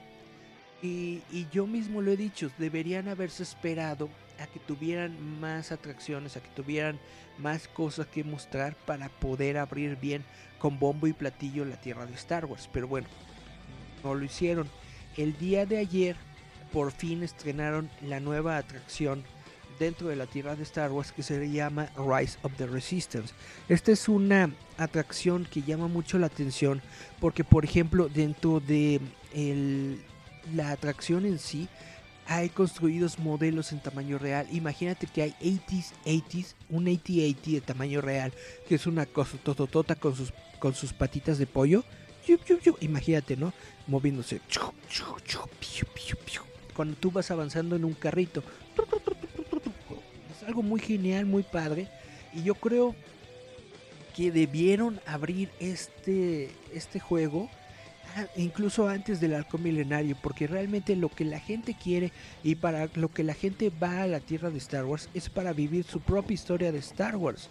[0.81, 4.09] y yo mismo lo he dicho, deberían haberse esperado
[4.39, 6.99] a que tuvieran más atracciones, a que tuvieran
[7.37, 10.23] más cosas que mostrar para poder abrir bien
[10.59, 12.69] con bombo y platillo la tierra de Star Wars.
[12.71, 13.07] Pero bueno,
[14.03, 14.69] no lo hicieron.
[15.17, 16.15] El día de ayer
[16.71, 19.23] por fin estrenaron la nueva atracción
[19.79, 23.33] dentro de la tierra de Star Wars que se llama Rise of the Resistance.
[23.69, 26.81] Esta es una atracción que llama mucho la atención
[27.19, 28.99] porque por ejemplo dentro de
[30.53, 31.67] la atracción en sí
[32.27, 34.47] hay construidos modelos en tamaño real.
[34.51, 38.33] Imagínate que hay 80s, 80s, un 80 de tamaño real,
[38.67, 41.83] que es una cosa tototota con sus, con sus patitas de pollo.
[42.79, 43.53] Imagínate, ¿no?
[43.87, 44.39] Moviéndose.
[46.73, 48.43] Cuando tú vas avanzando en un carrito.
[50.31, 51.89] Es algo muy genial, muy padre.
[52.33, 52.95] Y yo creo
[54.15, 57.49] que debieron abrir este, este juego
[58.35, 62.11] incluso antes del arco milenario, porque realmente lo que la gente quiere
[62.43, 65.53] y para lo que la gente va a la tierra de Star Wars es para
[65.53, 67.49] vivir su propia historia de Star Wars.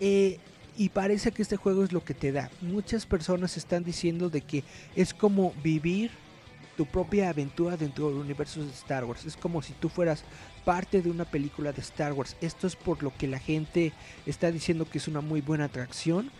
[0.00, 0.38] Eh,
[0.76, 2.50] y parece que este juego es lo que te da.
[2.60, 4.62] Muchas personas están diciendo de que
[4.94, 6.10] es como vivir
[6.76, 9.24] tu propia aventura dentro del universo de Star Wars.
[9.24, 10.24] Es como si tú fueras
[10.64, 12.36] parte de una película de Star Wars.
[12.42, 13.92] Esto es por lo que la gente
[14.26, 16.30] está diciendo que es una muy buena atracción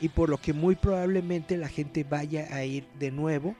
[0.00, 3.56] y por lo que muy probablemente la gente vaya a ir de nuevo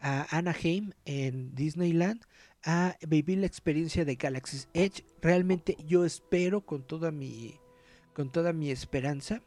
[0.00, 2.22] a Anaheim en Disneyland
[2.64, 5.04] a vivir la experiencia de Galaxy's Edge.
[5.22, 7.58] Realmente yo espero con toda mi
[8.12, 9.40] con toda mi esperanza,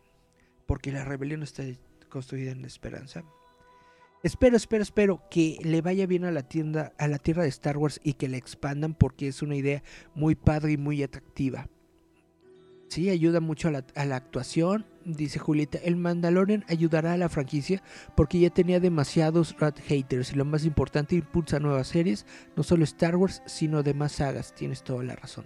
[0.66, 1.64] porque la rebelión está
[2.10, 3.24] construida en esperanza.
[4.24, 7.78] Espero, espero, espero que le vaya bien a la tienda, a la tierra de Star
[7.78, 9.84] Wars y que la expandan porque es una idea
[10.16, 11.68] muy padre y muy atractiva.
[12.94, 14.86] Sí, ayuda mucho a la, actuación.
[15.04, 17.82] Dice Julieta, el Mandalorian ayudará a la franquicia
[18.16, 22.84] porque ya tenía demasiados rat haters y lo más importante, impulsa nuevas series, no solo
[22.84, 24.54] Star Wars, sino demás sagas.
[24.54, 25.46] Tienes toda la razón.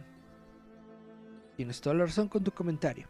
[1.55, 3.07] Tienes toda la razón con tu comentario.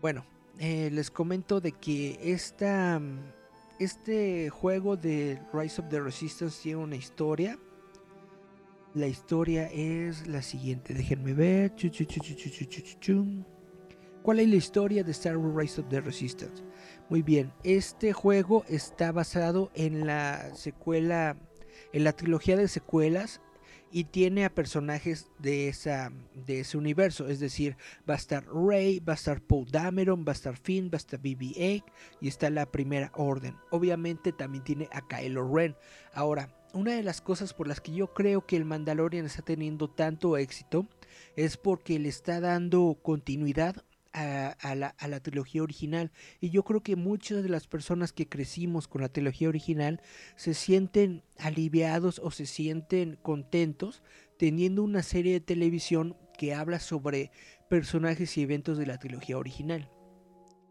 [0.00, 0.26] Bueno,
[0.58, 3.00] eh, les comento de que esta,
[3.78, 7.60] este juego de Rise of the Resistance tiene una historia.
[8.92, 10.94] La historia es la siguiente.
[10.94, 11.76] Déjenme ver.
[14.22, 16.62] ¿Cuál es la historia de Star Wars Rise of the Resistance?
[17.08, 21.36] Muy bien, este juego está basado en la secuela,
[21.92, 23.40] en la trilogía de secuelas
[23.90, 26.12] y tiene a personajes de, esa,
[26.46, 27.26] de ese universo.
[27.26, 27.76] Es decir,
[28.08, 30.98] va a estar Rey, va a estar Poe Dameron, va a estar Finn, va a
[30.98, 31.82] estar BB-8
[32.20, 33.56] y está la Primera Orden.
[33.70, 35.74] Obviamente también tiene a Kylo Ren.
[36.14, 39.90] Ahora, una de las cosas por las que yo creo que el Mandalorian está teniendo
[39.90, 40.86] tanto éxito
[41.34, 46.10] es porque le está dando continuidad a, la, a, la, trilogía original.
[46.40, 50.00] Y yo creo que muchas de las personas que crecimos con la trilogía original
[50.36, 54.02] se sienten aliviados o se sienten contentos
[54.38, 57.30] teniendo una serie de televisión que habla sobre
[57.70, 59.88] personajes y eventos de la trilogía original.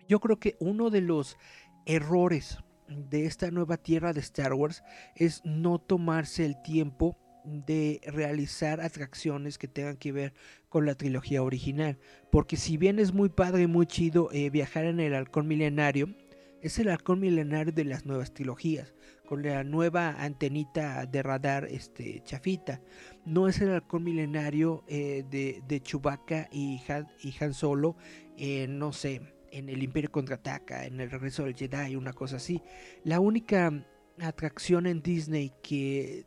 [0.08, 1.38] Yo creo que uno de los
[1.86, 4.84] errores de esta nueva tierra de Star Wars
[5.16, 10.34] es no tomarse el tiempo de realizar atracciones que tengan que ver
[10.70, 11.98] con la trilogía original.
[12.32, 16.16] Porque si bien es muy padre y muy chido eh, viajar en el halcón milenario,
[16.62, 18.94] es el halcón milenario de las nuevas trilogías,
[19.26, 22.82] con la nueva antenita de radar este, chafita.
[23.26, 27.96] No es el halcón milenario eh, de, de Chewbacca y Han, y Han Solo,
[28.38, 29.22] eh, no sé,
[29.52, 32.62] en el Imperio Contraataca, en el Regreso del Jedi, una cosa así.
[33.04, 33.72] La única
[34.20, 36.26] atracción en Disney que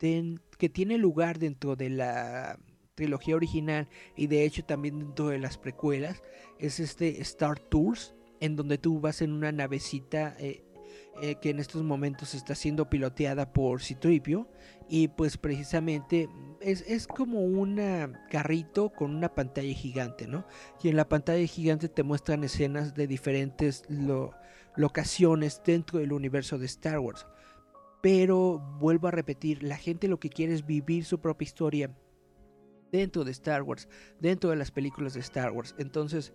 [0.00, 2.58] que tiene lugar dentro de la
[2.94, 6.22] trilogía original y de hecho también dentro de las precuelas
[6.58, 10.64] es este Star Tours en donde tú vas en una navecita eh,
[11.22, 14.48] eh, que en estos momentos está siendo piloteada por Citripio
[14.88, 16.28] y pues precisamente
[16.60, 17.78] es, es como un
[18.30, 20.46] carrito con una pantalla gigante, ¿no?
[20.82, 24.32] Y en la pantalla gigante te muestran escenas de diferentes lo,
[24.76, 27.26] locaciones dentro del universo de Star Wars.
[28.02, 31.96] Pero vuelvo a repetir, la gente lo que quiere es vivir su propia historia
[32.90, 33.88] dentro de Star Wars,
[34.20, 35.74] dentro de las películas de Star Wars.
[35.78, 36.32] Entonces,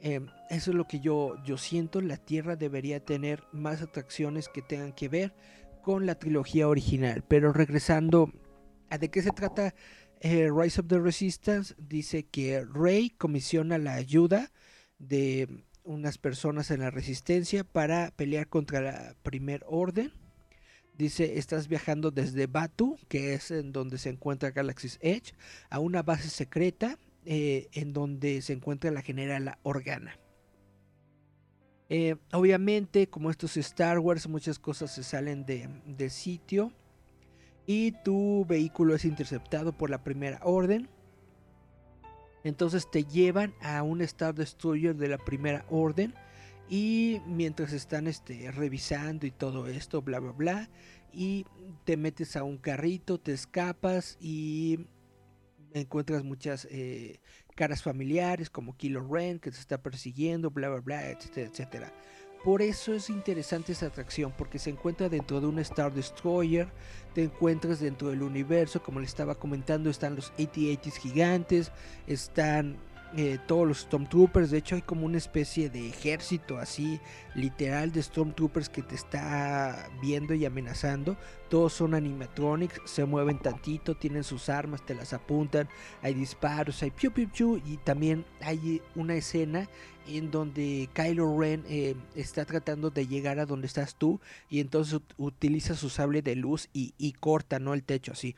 [0.00, 2.00] eh, eso es lo que yo, yo siento.
[2.00, 5.34] La Tierra debería tener más atracciones que tengan que ver
[5.82, 7.24] con la trilogía original.
[7.26, 8.32] Pero regresando
[8.90, 9.74] a de qué se trata
[10.20, 14.50] eh, Rise of the Resistance, dice que Rey comisiona la ayuda
[14.98, 20.23] de unas personas en la resistencia para pelear contra la Primer Orden
[20.96, 25.32] Dice, estás viajando desde Batu, que es en donde se encuentra Galaxy's Edge,
[25.68, 30.16] a una base secreta eh, en donde se encuentra la general Organa.
[31.88, 36.72] Eh, obviamente, como esto es Star Wars, muchas cosas se salen de, de sitio.
[37.66, 40.88] Y tu vehículo es interceptado por la primera orden.
[42.44, 46.14] Entonces te llevan a un Star Destroyer de la primera orden
[46.68, 50.70] y mientras están este, revisando y todo esto, bla, bla, bla,
[51.12, 51.46] y
[51.84, 54.86] te metes a un carrito, te escapas y
[55.72, 57.20] encuentras muchas eh,
[57.54, 61.92] caras familiares como Kilo Ren que te está persiguiendo, bla, bla, bla, etcétera, etcétera.
[62.44, 66.68] Por eso es interesante esta atracción, porque se encuentra dentro de un Star Destroyer,
[67.14, 71.72] te encuentras dentro del universo, como le estaba comentando, están los AT-ATs gigantes,
[72.06, 72.76] están
[73.16, 74.50] eh, todos los Stormtroopers.
[74.50, 77.00] De hecho, hay como una especie de ejército así,
[77.34, 81.16] literal, de Stormtroopers que te está viendo y amenazando.
[81.48, 85.68] Todos son animatronics, se mueven tantito, tienen sus armas, te las apuntan.
[86.02, 87.62] Hay disparos, hay piu piu piu.
[87.64, 89.68] Y también hay una escena
[90.06, 95.00] en donde Kylo Ren eh, está tratando de llegar a donde estás tú y entonces
[95.16, 98.34] utiliza su sable de luz y, corta no el techo así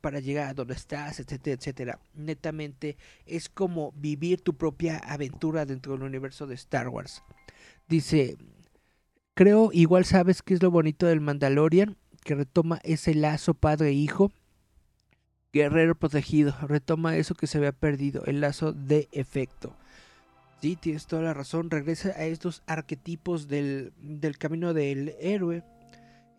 [0.00, 1.98] para llegar a donde estás etcétera etcétera.
[2.14, 2.96] Netamente
[3.26, 7.22] es como vivir tu propia aventura dentro del universo de Star Wars.
[7.88, 8.36] Dice
[9.34, 14.32] creo igual sabes que es lo bonito del Mandalorian que retoma ese lazo padre hijo
[15.52, 19.76] guerrero protegido retoma eso que se había perdido el lazo de efecto
[20.60, 21.70] Sí, tienes toda la razón.
[21.70, 25.62] Regresa a estos arquetipos del, del camino del héroe,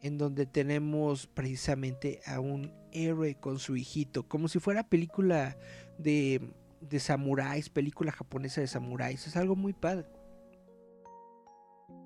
[0.02, 5.58] en donde tenemos precisamente a un héroe con su hijito, como si fuera película
[5.98, 6.42] de,
[6.82, 9.28] de samuráis, película japonesa de samuráis.
[9.28, 10.08] Es algo muy padre.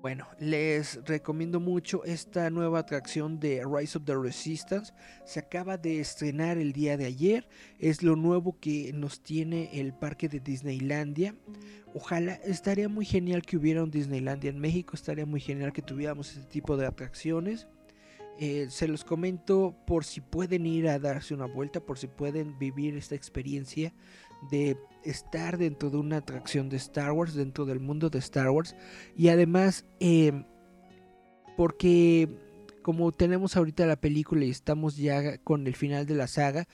[0.02, 4.94] Bueno, les recomiendo mucho esta nueva atracción de Rise of the Resistance.
[5.26, 7.46] Se acaba de estrenar el día de ayer.
[7.78, 11.34] Es lo nuevo que nos tiene el parque de Disneylandia.
[11.92, 14.92] Ojalá, estaría muy genial que hubiera un Disneylandia en México.
[14.94, 17.68] Estaría muy genial que tuviéramos este tipo de atracciones.
[18.38, 22.58] Eh, se los comento por si pueden ir a darse una vuelta, por si pueden
[22.58, 23.92] vivir esta experiencia
[24.50, 28.76] de estar dentro de una atracción de Star Wars, dentro del mundo de Star Wars.
[29.16, 30.44] Y además, em,
[31.56, 32.28] porque
[32.82, 36.66] como tenemos ahorita la película y estamos ya con el final de la saga,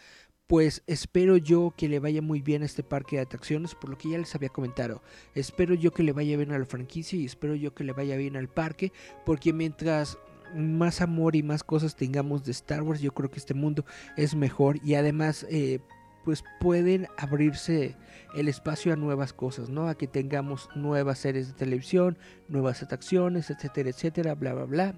[0.47, 3.99] pues espero yo que le vaya muy bien a este parque de atracciones, por lo
[3.99, 5.03] que ya les había comentado.
[5.35, 8.17] Espero yo que le vaya bien a la franquicia y espero yo que le vaya
[8.17, 8.93] bien al parque,
[9.25, 10.19] porque mientras
[10.55, 13.85] más amor y más cosas tengamos de Star Wars, yo creo que este mundo
[14.17, 15.81] es mejor y además eh,
[16.27, 17.95] pues pueden abrirse
[18.35, 19.89] el espacio a nuevas cosas, ¿no?
[19.89, 22.19] A que tengamos nuevas series de televisión,
[22.49, 24.95] nuevas atracciones, etcétera, etcétera, bla, bla, bla.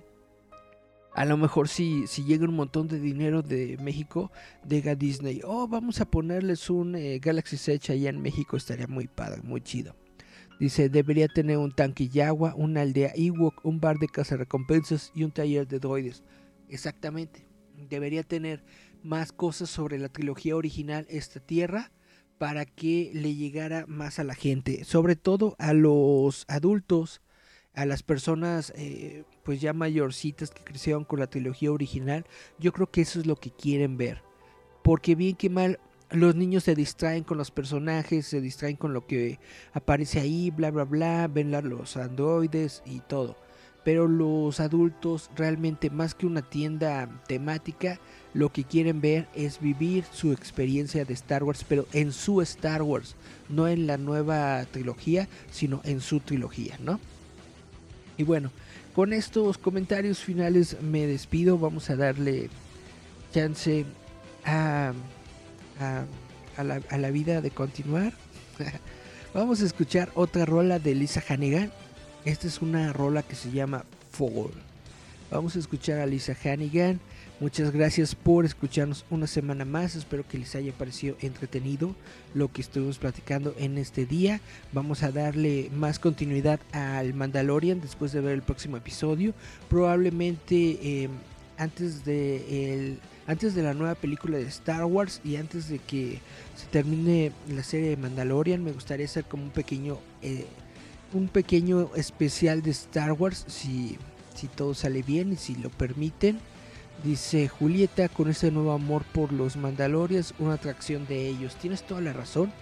[1.12, 4.32] A lo mejor si, llega un montón de dinero de México,
[4.64, 9.06] diga Disney, oh, vamos a ponerles un eh, Galaxy Edge allá en México, estaría muy
[9.06, 9.94] padre, muy chido.
[10.58, 15.30] Dice, debería tener un tanque Yagua, una aldea Ewok, un bar de recompensas y un
[15.30, 16.24] taller de droides.
[16.70, 17.46] Exactamente.
[17.90, 18.64] Debería tener
[19.02, 21.90] más cosas sobre la trilogía original Esta Tierra
[22.38, 27.20] para que le llegara más a la gente, sobre todo a los adultos,
[27.74, 32.24] a las personas eh, pues ya mayorcitas que crecieron con la trilogía original,
[32.58, 34.22] yo creo que eso es lo que quieren ver,
[34.84, 35.80] porque bien que mal
[36.10, 39.38] los niños se distraen con los personajes, se distraen con lo que
[39.72, 43.36] aparece ahí, bla bla bla, ven los androides y todo
[43.84, 47.98] pero los adultos realmente más que una tienda temática,
[48.34, 52.82] lo que quieren ver es vivir su experiencia de Star Wars, pero en su Star
[52.82, 53.14] Wars,
[53.48, 57.00] no en la nueva trilogía, sino en su trilogía, ¿no?
[58.16, 58.50] Y bueno,
[58.94, 62.50] con estos comentarios finales me despido, vamos a darle
[63.32, 63.86] chance
[64.44, 64.92] a,
[65.78, 68.12] a, la, a la vida de continuar.
[69.34, 71.70] vamos a escuchar otra rola de Lisa Hannigan
[72.28, 74.52] esta es una rola que se llama Fall.
[75.30, 77.00] Vamos a escuchar a Lisa Hannigan.
[77.40, 79.96] Muchas gracias por escucharnos una semana más.
[79.96, 81.94] Espero que les haya parecido entretenido
[82.34, 84.40] lo que estuvimos platicando en este día.
[84.72, 89.32] Vamos a darle más continuidad al Mandalorian después de ver el próximo episodio.
[89.70, 91.10] Probablemente em,
[91.56, 96.20] antes de antes de la nueva película de Star Wars y antes de que
[96.56, 100.46] se termine la serie de Mandalorian, me gustaría hacer como un pequeño eh,
[101.12, 103.98] un pequeño especial de Star Wars si,
[104.34, 106.38] si todo sale bien y si lo permiten.
[107.04, 111.54] Dice Julieta, con ese nuevo amor por los Mandalorians, una atracción de ellos.
[111.56, 112.52] Tienes toda la razón.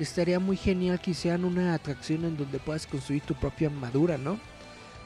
[0.00, 4.38] Estaría muy genial que sean una atracción en donde puedas construir tu propia armadura, ¿no?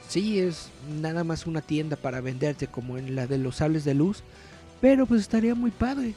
[0.09, 0.71] Sí, es
[1.01, 4.23] nada más una tienda para venderte como en la de los sables de luz.
[4.81, 6.15] Pero pues estaría muy padre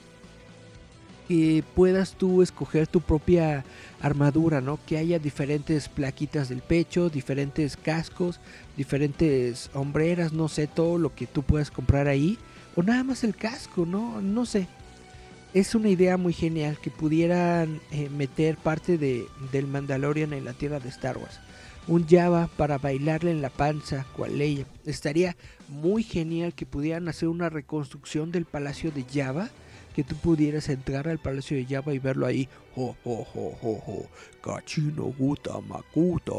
[1.27, 3.63] que puedas tú escoger tu propia
[4.01, 4.79] armadura, ¿no?
[4.85, 8.39] Que haya diferentes plaquitas del pecho, diferentes cascos,
[8.77, 12.37] diferentes hombreras, no sé, todo lo que tú puedas comprar ahí.
[12.75, 14.21] O nada más el casco, ¿no?
[14.21, 14.67] No sé.
[15.53, 20.53] Es una idea muy genial que pudieran eh, meter parte de, del Mandalorian en la
[20.53, 21.39] tierra de Star Wars.
[21.87, 24.65] Un Java para bailarle en la panza, cual ley.
[24.85, 25.35] Estaría
[25.67, 29.49] muy genial que pudieran hacer una reconstrucción del palacio de Java
[29.93, 32.49] que tú pudieras entrar al Palacio de Java y verlo ahí.
[32.75, 34.05] Jo, jo, jo, jo, jo.
[34.41, 36.33] Kachino Guta Makuta.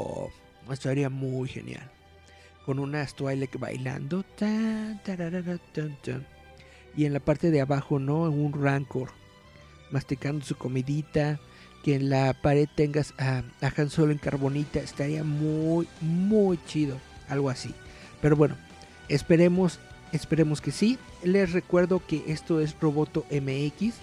[0.70, 1.90] Estaría muy genial.
[2.66, 4.24] Con una Twi'lek bailando.
[6.96, 8.22] Y en la parte de abajo, ¿no?
[8.22, 9.10] Un Rancor.
[9.90, 11.38] Masticando su comidita.
[11.84, 14.80] Que en la pared tengas a, a Han Solo en carbonita.
[14.80, 16.98] Estaría muy, muy chido.
[17.28, 17.74] Algo así.
[18.20, 18.56] Pero bueno,
[19.08, 19.78] esperemos
[20.14, 20.96] Esperemos que sí.
[21.24, 23.94] Les recuerdo que esto es Roboto MX.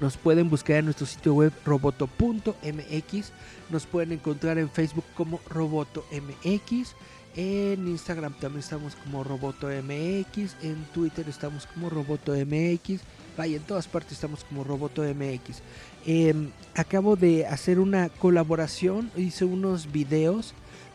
[0.00, 3.32] Nos pueden buscar en nuestro sitio web roboto.mx.
[3.70, 6.96] Nos pueden encontrar en Facebook como Roboto MX.
[7.36, 10.56] En Instagram también estamos como Roboto MX.
[10.62, 13.00] En Twitter estamos como Roboto MX.
[13.38, 15.62] Vaya, en todas partes estamos como Roboto MX.
[16.04, 19.12] Em, acabo de hacer una colaboración.
[19.16, 20.52] Hice unos videos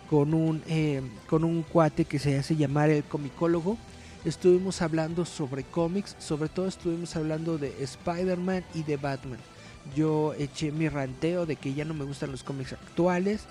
[0.10, 3.78] con un, eh, con un cuate que se hace llamar el comicólogo.
[4.26, 9.40] Estuvimos hablando sobre cómics, sobre todo estuvimos hablando de Spider-Man y de Batman.
[9.96, 13.42] Yo eché mi ranteo de que ya no me gustan los cómics actuales,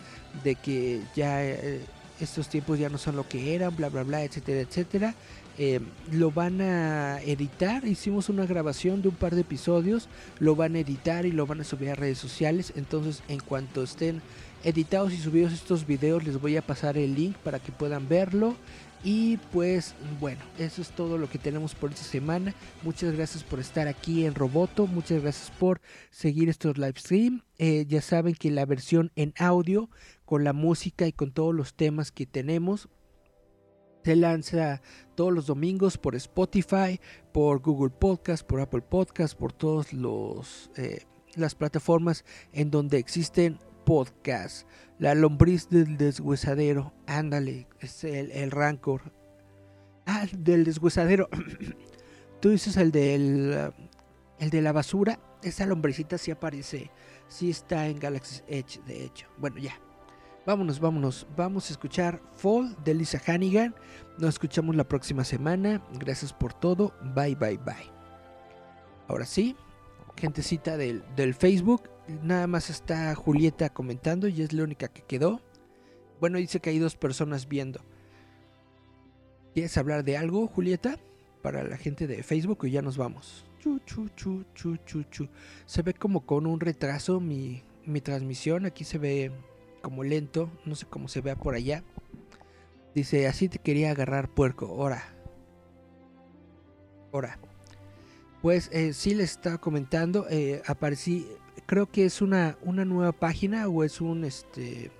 [0.45, 1.81] de que ya eh,
[2.21, 5.15] estos tiempos ya no son lo que eran, bla, bla, bla, etcétera, etcétera.
[5.61, 5.81] Eh,
[6.13, 10.81] lo van a editar, hicimos una grabación de un par de episodios, lo van a
[10.81, 14.23] editar y lo van a subir a redes sociales, entonces en cuanto estén
[14.65, 18.57] editados y subidos estos videos les voy a pasar el link para que puedan verlo.
[19.05, 22.55] Y pues bueno, eso es todo lo que tenemos por esta semana.
[22.83, 24.89] Muchas gracias por estar aquí en Roboto.
[24.89, 25.81] Muchas gracias por
[26.11, 27.43] seguir estos live stream.
[27.59, 29.89] Eh, ya saben que la versión en audio
[30.25, 32.89] con la música y con todos los temas que tenemos
[34.05, 34.81] se lanza
[35.15, 36.99] todos los domingos por Spotify,
[37.33, 39.89] por Google Podcast, por Apple Podcast, por todas
[40.77, 41.05] eh,
[41.35, 43.59] las plataformas en donde existen
[43.89, 44.67] podcasts.
[44.99, 49.01] La lombriz del deshuesadero, ándale, es el, el rancor.
[50.05, 51.31] Ah, del deshuesadero.
[52.41, 53.73] Tú dices el del
[54.39, 55.19] el de la basura.
[55.43, 56.91] Esa lombricita sí aparece,
[57.29, 59.27] sí está en Galaxy Edge, de hecho.
[59.39, 59.81] Bueno, ya.
[60.45, 61.27] Vámonos, vámonos.
[61.35, 63.75] Vamos a escuchar Fall de Lisa Hannigan.
[64.19, 65.83] Nos escuchamos la próxima semana.
[65.95, 66.93] Gracias por todo.
[67.15, 67.91] Bye, bye, bye.
[69.09, 69.57] Ahora sí,
[70.17, 71.89] gentecita del, del Facebook.
[72.23, 75.43] Nada más está Julieta comentando y es la única que quedó.
[76.21, 77.81] Bueno, dice que hay dos personas viendo.
[79.55, 80.99] ¿Quieres hablar de algo, Julieta?
[81.43, 83.45] Para la gente de Facebook y ya nos vamos.
[83.61, 85.29] Chu, chu, chu, chu, chu.
[85.67, 88.65] Se ve como con un retraso mi, mi transmisión.
[88.65, 89.31] Aquí se ve
[89.83, 90.51] como lento.
[90.65, 91.85] No sé cómo se vea por allá.
[92.95, 94.67] Dice, así te quería agarrar puerco.
[94.67, 95.03] Ahora.
[97.13, 97.39] Ahora.
[98.43, 100.27] Pues eh, sí les estaba comentando.
[100.31, 101.27] Eh, aparecí.
[101.67, 104.91] Creo que es una, una nueva página o es un este.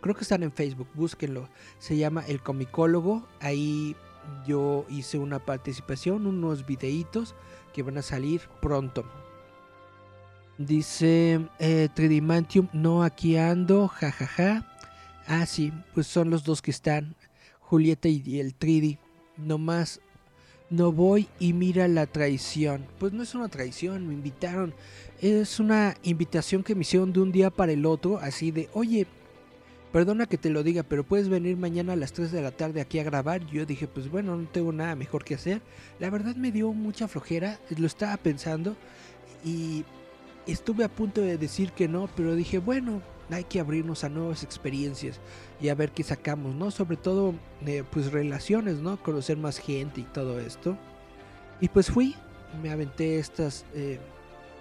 [0.00, 1.48] Creo que están en Facebook, búsquenlo.
[1.78, 3.26] Se llama El Comicólogo.
[3.40, 3.96] Ahí
[4.46, 7.34] yo hice una participación, unos videitos
[7.72, 9.04] que van a salir pronto.
[10.58, 14.70] Dice eh, Tridimantium, no aquí ando, jajaja.
[15.26, 17.16] Ah, sí, pues son los dos que están,
[17.60, 18.98] Julieta y el Tridi.
[19.36, 20.00] Nomás
[20.70, 22.86] no voy y mira la traición.
[22.98, 24.74] Pues no es una traición, me invitaron.
[25.20, 29.06] Es una invitación que me hicieron de un día para el otro, así de, oye,
[29.92, 32.80] perdona que te lo diga, pero puedes venir mañana a las 3 de la tarde
[32.80, 33.46] aquí a grabar.
[33.46, 35.62] Yo dije, pues bueno, no tengo nada mejor que hacer.
[36.00, 38.76] La verdad me dio mucha flojera, lo estaba pensando
[39.44, 39.84] y
[40.46, 44.42] estuve a punto de decir que no, pero dije, bueno, hay que abrirnos a nuevas
[44.42, 45.20] experiencias
[45.60, 46.70] y a ver qué sacamos, ¿no?
[46.70, 47.34] Sobre todo,
[47.66, 49.02] eh, pues relaciones, ¿no?
[49.02, 50.76] Conocer más gente y todo esto.
[51.60, 52.14] Y pues fui,
[52.62, 53.98] me aventé estas, eh,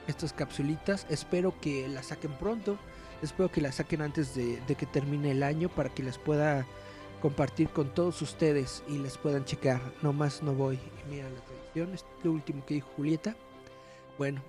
[0.08, 2.78] estas capsulitas, espero que las saquen pronto,
[3.22, 6.66] espero que las saquen antes de, que termine el año para que las pueda
[7.22, 9.82] compartir con todos ustedes y les puedan checar.
[10.02, 10.80] No más no voy.
[11.10, 13.36] Mira la tradición, es lo último que dijo Julieta.
[14.18, 14.42] Bueno,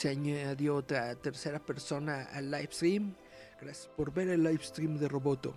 [0.00, 3.14] se añadió otra tercera persona al live stream.
[3.60, 5.54] Gracias por ver el live stream de Roboto.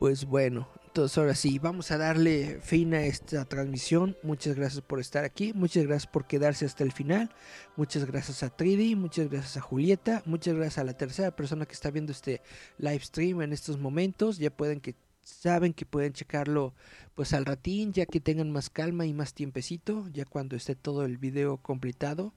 [0.00, 4.16] Pues bueno, entonces ahora sí, vamos a darle fin a esta transmisión.
[4.24, 7.30] Muchas gracias por estar aquí, muchas gracias por quedarse hasta el final.
[7.76, 11.74] Muchas gracias a Tridi, muchas gracias a Julieta, muchas gracias a la tercera persona que
[11.74, 12.42] está viendo este
[12.78, 14.38] live stream en estos momentos.
[14.38, 16.74] Ya pueden que saben que pueden checarlo
[17.14, 21.04] pues al ratín, ya que tengan más calma y más tiempecito, ya cuando esté todo
[21.04, 22.34] el video completado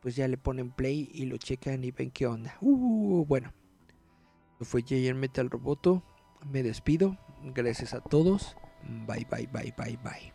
[0.00, 2.56] pues ya le ponen play y lo checan y ven qué onda.
[2.60, 3.52] Uh, bueno,
[4.60, 6.02] fue JR Metal Roboto.
[6.50, 7.18] Me despido.
[7.42, 8.56] Gracias a todos.
[9.06, 10.32] Bye, bye, bye, bye, bye.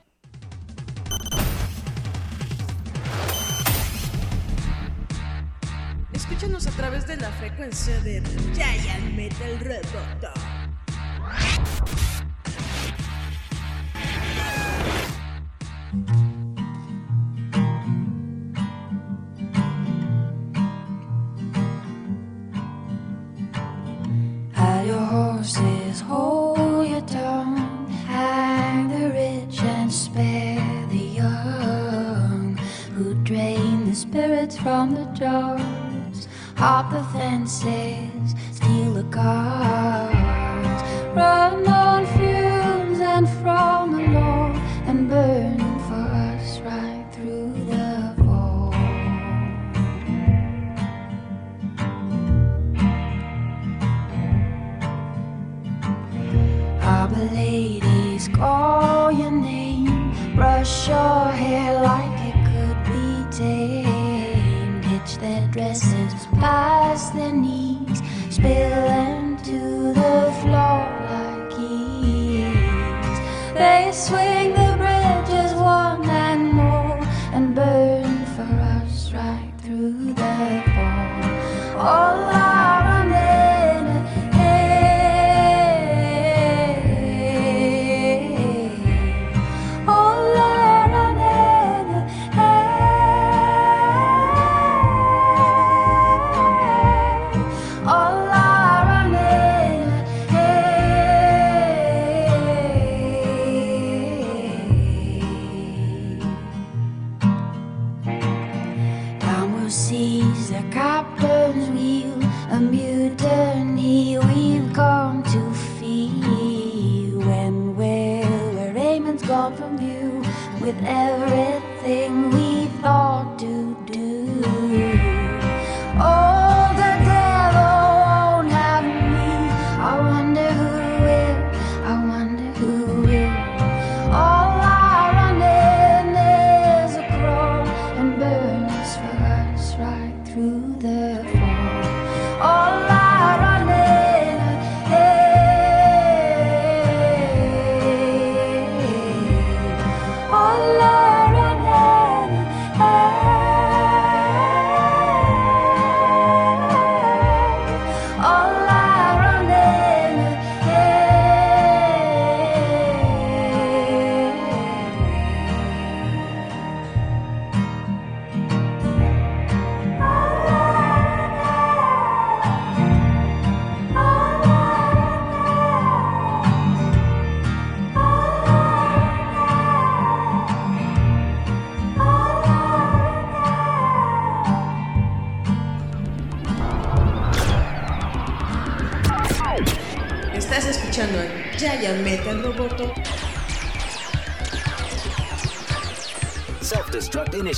[6.14, 8.22] Escúchanos a través de la frecuencia de
[8.54, 10.45] Giant Metal Roboto.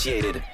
[0.07, 0.46] Initiated.